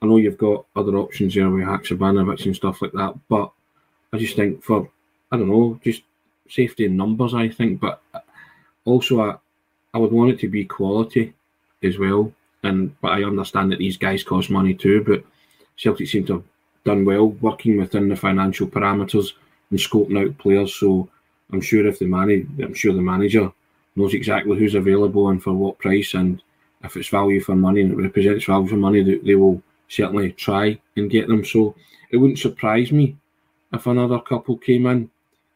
I 0.02 0.06
know 0.06 0.16
you've 0.16 0.36
got 0.36 0.66
other 0.74 0.96
options 0.96 1.34
there 1.34 1.48
with 1.48 1.64
Haksabanovic 1.64 2.44
and 2.44 2.56
stuff 2.56 2.82
like 2.82 2.92
that. 2.92 3.14
But 3.28 3.52
I 4.12 4.18
just 4.18 4.34
think 4.34 4.64
for 4.64 4.90
I 5.32 5.36
don't 5.36 5.48
know, 5.48 5.78
just 5.82 6.02
safety 6.48 6.84
in 6.86 6.96
numbers, 6.96 7.34
I 7.34 7.48
think. 7.48 7.80
But 7.80 8.02
also, 8.84 9.20
I, 9.20 9.36
I 9.94 9.98
would 9.98 10.12
want 10.12 10.30
it 10.30 10.40
to 10.40 10.48
be 10.48 10.64
quality 10.64 11.34
as 11.82 11.98
well. 11.98 12.32
And 12.62 12.98
but 13.00 13.12
I 13.12 13.24
understand 13.24 13.72
that 13.72 13.78
these 13.78 13.96
guys 13.96 14.24
cost 14.24 14.50
money 14.50 14.74
too. 14.74 15.02
But 15.04 15.24
Celtic 15.76 16.08
seem 16.08 16.26
to 16.26 16.34
have 16.34 16.44
done 16.84 17.04
well 17.04 17.28
working 17.40 17.78
within 17.78 18.08
the 18.08 18.16
financial 18.16 18.66
parameters 18.66 19.32
and 19.70 19.78
scoping 19.78 20.20
out 20.20 20.38
players. 20.38 20.74
So 20.74 21.08
I'm 21.52 21.60
sure 21.60 21.86
if 21.86 21.98
the 21.98 22.06
I'm 22.06 22.74
sure 22.74 22.92
the 22.92 23.00
manager 23.00 23.52
knows 23.96 24.14
exactly 24.14 24.58
who's 24.58 24.74
available 24.74 25.28
and 25.30 25.42
for 25.42 25.52
what 25.52 25.78
price, 25.78 26.14
and 26.14 26.42
if 26.84 26.96
it's 26.96 27.08
value 27.08 27.40
for 27.40 27.56
money 27.56 27.82
and 27.82 27.92
it 27.92 28.02
represents 28.02 28.44
value 28.44 28.68
for 28.68 28.76
money, 28.76 29.02
they, 29.02 29.18
they 29.18 29.34
will 29.34 29.62
certainly 29.88 30.32
try 30.32 30.78
and 30.96 31.10
get 31.10 31.28
them. 31.28 31.44
So 31.44 31.74
it 32.10 32.16
wouldn't 32.16 32.38
surprise 32.38 32.92
me 32.92 33.16
if 33.72 33.86
another 33.86 34.20
couple 34.20 34.56
came 34.56 34.86
in. 34.86 35.10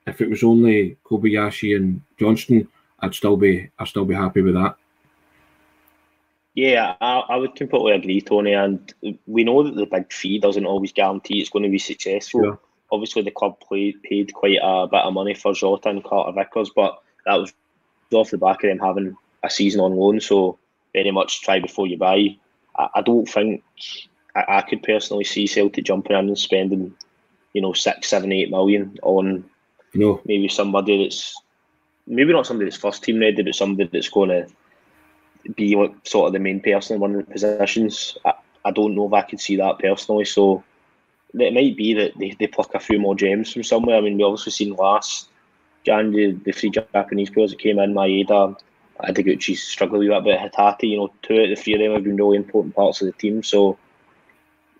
If 0.07 0.21
it 0.21 0.29
was 0.29 0.43
only 0.43 0.97
Kobayashi 1.05 1.77
and 1.77 2.03
Johnston, 2.19 2.69
I'd 3.01 3.15
still 3.15 3.37
be 3.37 3.71
I'd 3.79 3.89
still 3.89 4.05
be 4.05 4.15
happy 4.15 4.43
with 4.43 4.55
that. 4.55 4.77
Yeah, 6.55 6.95
I, 7.01 7.19
I 7.19 7.37
would 7.37 7.57
completely 7.57 7.93
agree, 7.93 8.21
Tony. 8.21 8.53
And 8.53 8.95
we 9.27 9.43
know 9.43 9.65
that 9.65 9.75
the 9.75 9.87
big 9.87 10.13
fee 10.13 10.39
doesn't 10.39 10.67
always 10.67 10.93
guarantee 10.93 11.41
it's 11.41 11.51
going 11.51 11.65
to 11.65 11.69
be 11.69 11.79
successful. 11.79 12.61
Obviously, 12.93 13.23
the 13.23 13.33
club 13.33 13.59
played, 13.59 14.01
paid 14.05 14.33
quite 14.33 14.61
a 14.63 14.87
bit 14.87 15.01
of 15.01 15.13
money 15.13 15.35
for 15.35 15.53
Jota 15.53 15.89
and 15.89 16.05
Carter 16.05 16.33
Vickers, 16.33 16.71
but 16.75 17.03
that 17.27 17.35
was 17.35 17.53
off 18.13 18.31
the 18.31 18.39
back 18.39 18.63
of 18.63 18.69
them 18.69 18.79
having 18.79 19.17
a 19.43 19.51
season 19.51 19.81
on 19.81 19.97
loan. 19.97 20.21
So 20.21 20.59
very 20.93 21.11
much 21.11 21.43
try 21.43 21.59
before 21.59 21.89
you 21.89 21.99
buy. 21.99 22.37
I, 22.77 22.89
I 22.97 23.03
don't 23.03 23.29
think 23.29 23.65
I, 24.37 24.45
I, 24.49 24.63
could 24.63 24.85
personally 24.85 25.25
see 25.25 25.49
Celtic 25.49 25.85
jumping 25.85 26.17
in 26.17 26.29
and 26.29 26.39
spending, 26.39 26.95
you 27.53 27.63
know, 27.63 27.73
six, 27.73 28.09
seven, 28.09 28.31
eight 28.31 28.51
million 28.51 28.97
on 29.03 29.45
no. 29.95 30.21
maybe 30.25 30.49
somebody 30.49 31.05
that's 31.05 31.35
maybe 32.07 32.33
not 32.33 32.47
somebody 32.47 32.69
that's 32.69 32.81
first 32.81 33.03
team 33.03 33.21
ready, 33.21 33.43
but 33.43 33.55
somebody 33.55 33.89
that's 33.93 34.09
going 34.09 34.29
to 34.29 34.47
be 35.55 35.77
like 35.77 35.95
sort 36.05 36.29
of 36.29 36.33
the 36.33 36.39
main 36.39 36.61
person 36.61 36.95
in 36.95 37.01
one 37.01 37.15
of 37.15 37.27
the 37.27 37.33
positions. 37.33 38.17
I, 38.25 38.35
I 38.65 38.71
don't 38.71 38.95
know 38.95 39.07
if 39.07 39.13
I 39.13 39.23
could 39.23 39.41
see 39.41 39.57
that 39.57 39.79
personally. 39.79 40.25
So 40.25 40.65
it 41.35 41.53
might 41.53 41.77
be 41.77 41.95
that 41.95 42.13
they, 42.19 42.37
they 42.39 42.47
pluck 42.47 42.75
a 42.75 42.81
few 42.81 42.99
more 42.99 43.15
gems 43.15 43.53
from 43.53 43.63
somewhere. 43.63 43.97
I 43.97 44.01
mean, 44.01 44.17
we 44.17 44.25
obviously 44.25 44.53
seen 44.53 44.75
last 44.75 45.29
January 45.85 46.33
the 46.33 46.53
three 46.53 46.71
Japanese 46.71 47.31
players 47.31 47.51
that 47.51 47.61
came 47.61 47.79
in, 47.79 47.95
Maeda, 47.95 48.57
Ideguchi 49.01 49.57
struggled 49.57 50.05
a 50.05 50.21
bit, 50.21 50.41
but 50.41 50.53
Hatate, 50.53 50.89
you 50.89 50.97
know, 50.97 51.13
two 51.23 51.35
out 51.35 51.45
of 51.45 51.49
the 51.51 51.57
three 51.57 51.75
of 51.75 51.81
them 51.81 51.93
have 51.93 52.05
been 52.05 52.17
really 52.17 52.37
important 52.37 52.75
parts 52.75 53.01
of 53.01 53.07
the 53.07 53.13
team. 53.13 53.43
So 53.43 53.79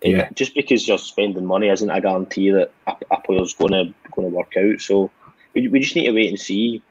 yeah. 0.05 0.27
It, 0.27 0.35
just 0.35 0.55
because 0.55 0.87
you're 0.87 0.97
spending 0.97 1.45
money 1.45 1.69
isn't 1.69 1.89
a 1.89 2.01
guarantee 2.01 2.51
that 2.51 2.71
a, 2.87 2.95
a 3.11 3.21
player's 3.21 3.53
gonna 3.53 3.93
gonna 4.15 4.27
work 4.27 4.55
out. 4.57 4.79
So 4.81 5.11
we, 5.53 5.67
we 5.67 5.79
just 5.79 5.95
need 5.95 6.05
to 6.05 6.11
wait 6.11 6.29
and 6.29 6.39
see. 6.39 6.81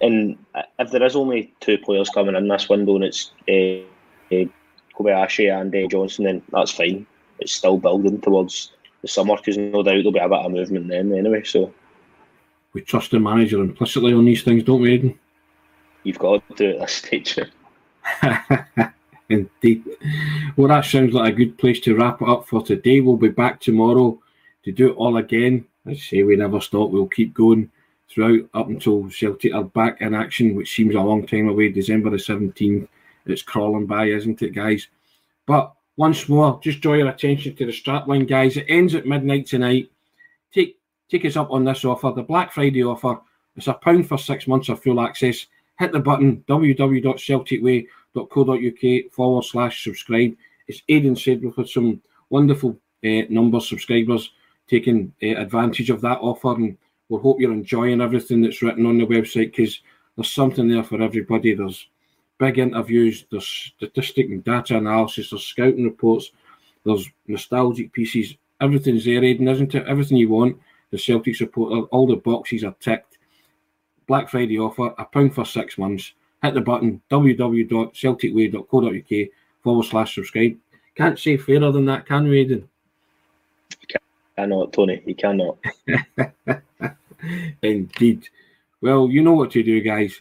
And 0.00 0.36
if 0.78 0.90
there 0.90 1.02
is 1.02 1.14
only 1.14 1.52
two 1.60 1.78
players 1.78 2.10
coming 2.10 2.34
in 2.34 2.48
this 2.48 2.68
window 2.68 2.96
and 2.96 3.04
it's 3.04 3.32
uh, 3.48 3.84
uh, 4.34 4.46
Kobayashi 4.96 5.52
and 5.52 5.74
uh, 5.74 5.86
Johnston, 5.88 6.24
then 6.24 6.42
that's 6.50 6.72
fine. 6.72 7.06
It's 7.38 7.52
still 7.52 7.78
building 7.78 8.20
towards 8.20 8.72
the 9.02 9.08
summer 9.08 9.36
because 9.36 9.58
no 9.58 9.82
doubt 9.82 10.02
there'll 10.02 10.12
be 10.12 10.18
a 10.18 10.28
bit 10.28 10.38
of 10.38 10.50
movement 10.50 10.88
then 10.88 11.12
anyway. 11.14 11.44
So 11.44 11.72
we 12.72 12.80
trust 12.80 13.10
the 13.10 13.20
manager 13.20 13.60
implicitly 13.60 14.12
on 14.12 14.24
these 14.24 14.42
things, 14.42 14.64
don't 14.64 14.80
we, 14.80 14.94
Aidan? 14.94 15.18
You've 16.04 16.18
got 16.18 16.48
to 16.48 16.54
do 16.54 16.70
it 16.70 16.74
at 16.76 16.80
this 16.80 16.94
stage. 16.94 17.38
Indeed. 19.28 19.84
Well, 20.56 20.68
that 20.68 20.84
sounds 20.84 21.14
like 21.14 21.32
a 21.32 21.36
good 21.36 21.58
place 21.58 21.80
to 21.80 21.96
wrap 21.96 22.20
it 22.20 22.28
up 22.28 22.46
for 22.46 22.62
today. 22.62 23.00
We'll 23.00 23.16
be 23.16 23.28
back 23.28 23.60
tomorrow 23.60 24.20
to 24.64 24.72
do 24.72 24.90
it 24.90 24.96
all 24.96 25.16
again. 25.16 25.64
I 25.86 25.94
say 25.94 26.22
we 26.22 26.36
never 26.36 26.60
stop. 26.60 26.90
We'll 26.90 27.06
keep 27.06 27.34
going 27.34 27.70
throughout 28.08 28.48
up 28.54 28.68
until 28.68 29.10
Celtic 29.10 29.54
are 29.54 29.64
back 29.64 30.00
in 30.00 30.14
action, 30.14 30.54
which 30.54 30.74
seems 30.74 30.94
a 30.94 31.00
long 31.00 31.26
time 31.26 31.48
away. 31.48 31.70
December 31.70 32.10
the 32.10 32.16
17th. 32.16 32.88
It's 33.26 33.42
crawling 33.42 33.86
by, 33.86 34.06
isn't 34.06 34.42
it, 34.42 34.54
guys? 34.54 34.88
But 35.46 35.72
once 35.96 36.28
more, 36.28 36.60
just 36.62 36.80
draw 36.80 36.94
your 36.94 37.08
attention 37.08 37.54
to 37.56 37.66
the 37.66 37.72
strapline, 37.72 38.28
guys. 38.28 38.56
It 38.56 38.66
ends 38.68 38.94
at 38.94 39.06
midnight 39.06 39.46
tonight. 39.46 39.90
Take 40.52 40.78
take 41.08 41.24
us 41.24 41.36
up 41.36 41.50
on 41.50 41.64
this 41.64 41.84
offer, 41.84 42.12
the 42.14 42.22
Black 42.22 42.52
Friday 42.52 42.84
offer. 42.84 43.20
It's 43.56 43.68
a 43.68 43.74
pound 43.74 44.08
for 44.08 44.18
six 44.18 44.46
months 44.46 44.68
of 44.68 44.82
full 44.82 45.00
access. 45.00 45.46
Hit 45.78 45.92
the 45.92 46.00
button 46.00 46.44
www.celticway.co.uk 48.14 49.12
forward 49.12 49.44
slash 49.44 49.84
subscribe. 49.84 50.34
It's 50.68 50.82
Aidan 50.88 51.16
said 51.16 51.42
we've 51.42 51.54
had 51.56 51.68
some 51.68 52.00
wonderful 52.30 52.78
uh, 53.04 53.22
number 53.28 53.60
subscribers 53.60 54.30
taking 54.68 55.12
uh, 55.22 55.40
advantage 55.40 55.90
of 55.90 56.00
that 56.02 56.18
offer 56.18 56.54
and 56.54 56.76
we 57.08 57.18
hope 57.18 57.40
you're 57.40 57.52
enjoying 57.52 58.00
everything 58.00 58.40
that's 58.40 58.62
written 58.62 58.86
on 58.86 58.98
the 58.98 59.06
website 59.06 59.54
because 59.54 59.82
there's 60.16 60.32
something 60.32 60.68
there 60.68 60.84
for 60.84 61.02
everybody. 61.02 61.54
There's 61.54 61.88
big 62.38 62.58
interviews, 62.58 63.26
there's 63.30 63.72
statistic 63.76 64.28
and 64.28 64.42
data 64.42 64.78
analysis, 64.78 65.30
there's 65.30 65.44
scouting 65.44 65.84
reports, 65.84 66.30
there's 66.84 67.08
nostalgic 67.26 67.92
pieces. 67.92 68.34
Everything's 68.60 69.04
there, 69.04 69.22
Aidan, 69.22 69.48
isn't 69.48 69.74
it? 69.74 69.86
Everything 69.86 70.16
you 70.16 70.30
want. 70.30 70.58
The 70.90 70.98
Celtic 70.98 71.36
supporter, 71.36 71.86
all 71.86 72.06
the 72.06 72.16
boxes 72.16 72.64
are 72.64 72.74
ticked. 72.80 73.18
Black 74.06 74.28
Friday 74.28 74.58
offer, 74.58 74.94
a 74.98 75.04
pound 75.04 75.34
for 75.34 75.44
six 75.44 75.78
months. 75.78 76.12
Hit 76.42 76.54
the 76.54 76.60
button 76.60 77.02
www.celticway.co.uk 77.10 79.28
forward 79.62 79.84
slash 79.84 80.14
subscribe. 80.14 80.56
Can't 80.94 81.18
say 81.18 81.36
fairer 81.36 81.72
than 81.72 81.86
that, 81.86 82.06
can 82.06 82.28
we, 82.28 82.40
Aidan? 82.40 82.68
cannot, 84.36 84.72
Tony. 84.72 85.02
You 85.06 85.14
cannot. 85.14 85.58
Indeed. 87.62 88.28
Well, 88.80 89.08
you 89.08 89.22
know 89.22 89.34
what 89.34 89.52
to 89.52 89.62
do, 89.62 89.80
guys. 89.80 90.20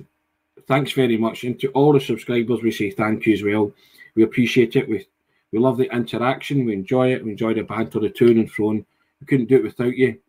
Thanks 0.67 0.91
very 0.91 1.17
much. 1.17 1.43
And 1.43 1.59
to 1.59 1.69
all 1.69 1.93
the 1.93 1.99
subscribers, 1.99 2.61
we 2.61 2.71
say 2.71 2.91
thank 2.91 3.25
you 3.25 3.33
as 3.33 3.43
well. 3.43 3.71
We 4.15 4.23
appreciate 4.23 4.75
it. 4.75 4.87
We 4.87 5.07
we 5.51 5.59
love 5.59 5.77
the 5.77 5.93
interaction. 5.93 6.65
We 6.65 6.73
enjoy 6.73 7.13
it. 7.13 7.25
We 7.25 7.31
enjoy 7.31 7.55
the 7.55 7.63
banter, 7.63 7.99
the 7.99 8.09
to 8.09 8.27
and 8.27 8.49
fro. 8.49 8.69
We 8.69 8.85
couldn't 9.27 9.49
do 9.49 9.57
it 9.57 9.63
without 9.63 9.97
you. 9.97 10.19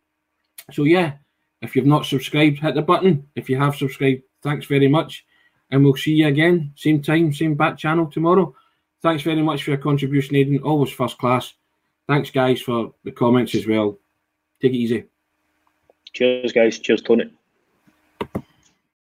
So 0.71 0.83
yeah, 0.83 1.13
if 1.61 1.75
you've 1.75 1.85
not 1.85 2.05
subscribed, 2.05 2.59
hit 2.59 2.75
the 2.75 2.81
button. 2.81 3.27
If 3.35 3.49
you 3.49 3.57
have 3.57 3.75
subscribed, 3.75 4.23
thanks 4.41 4.65
very 4.65 4.87
much. 4.87 5.25
And 5.73 5.83
we'll 5.83 5.95
see 5.95 6.11
you 6.11 6.27
again, 6.27 6.71
same 6.75 7.01
time, 7.01 7.33
same 7.33 7.55
back 7.55 7.79
channel 7.79 8.05
tomorrow. 8.05 8.55
Thanks 9.01 9.23
very 9.23 9.41
much 9.41 9.63
for 9.63 9.71
your 9.71 9.79
contribution, 9.79 10.35
Aidan. 10.35 10.59
Always 10.59 10.91
first 10.91 11.17
class. 11.17 11.55
Thanks, 12.07 12.29
guys, 12.29 12.61
for 12.61 12.93
the 13.03 13.11
comments 13.11 13.55
as 13.55 13.65
well. 13.65 13.97
Take 14.61 14.73
it 14.73 14.77
easy. 14.77 15.05
Cheers, 16.13 16.51
guys. 16.51 16.77
Cheers, 16.77 17.01
Tony. 17.01 17.23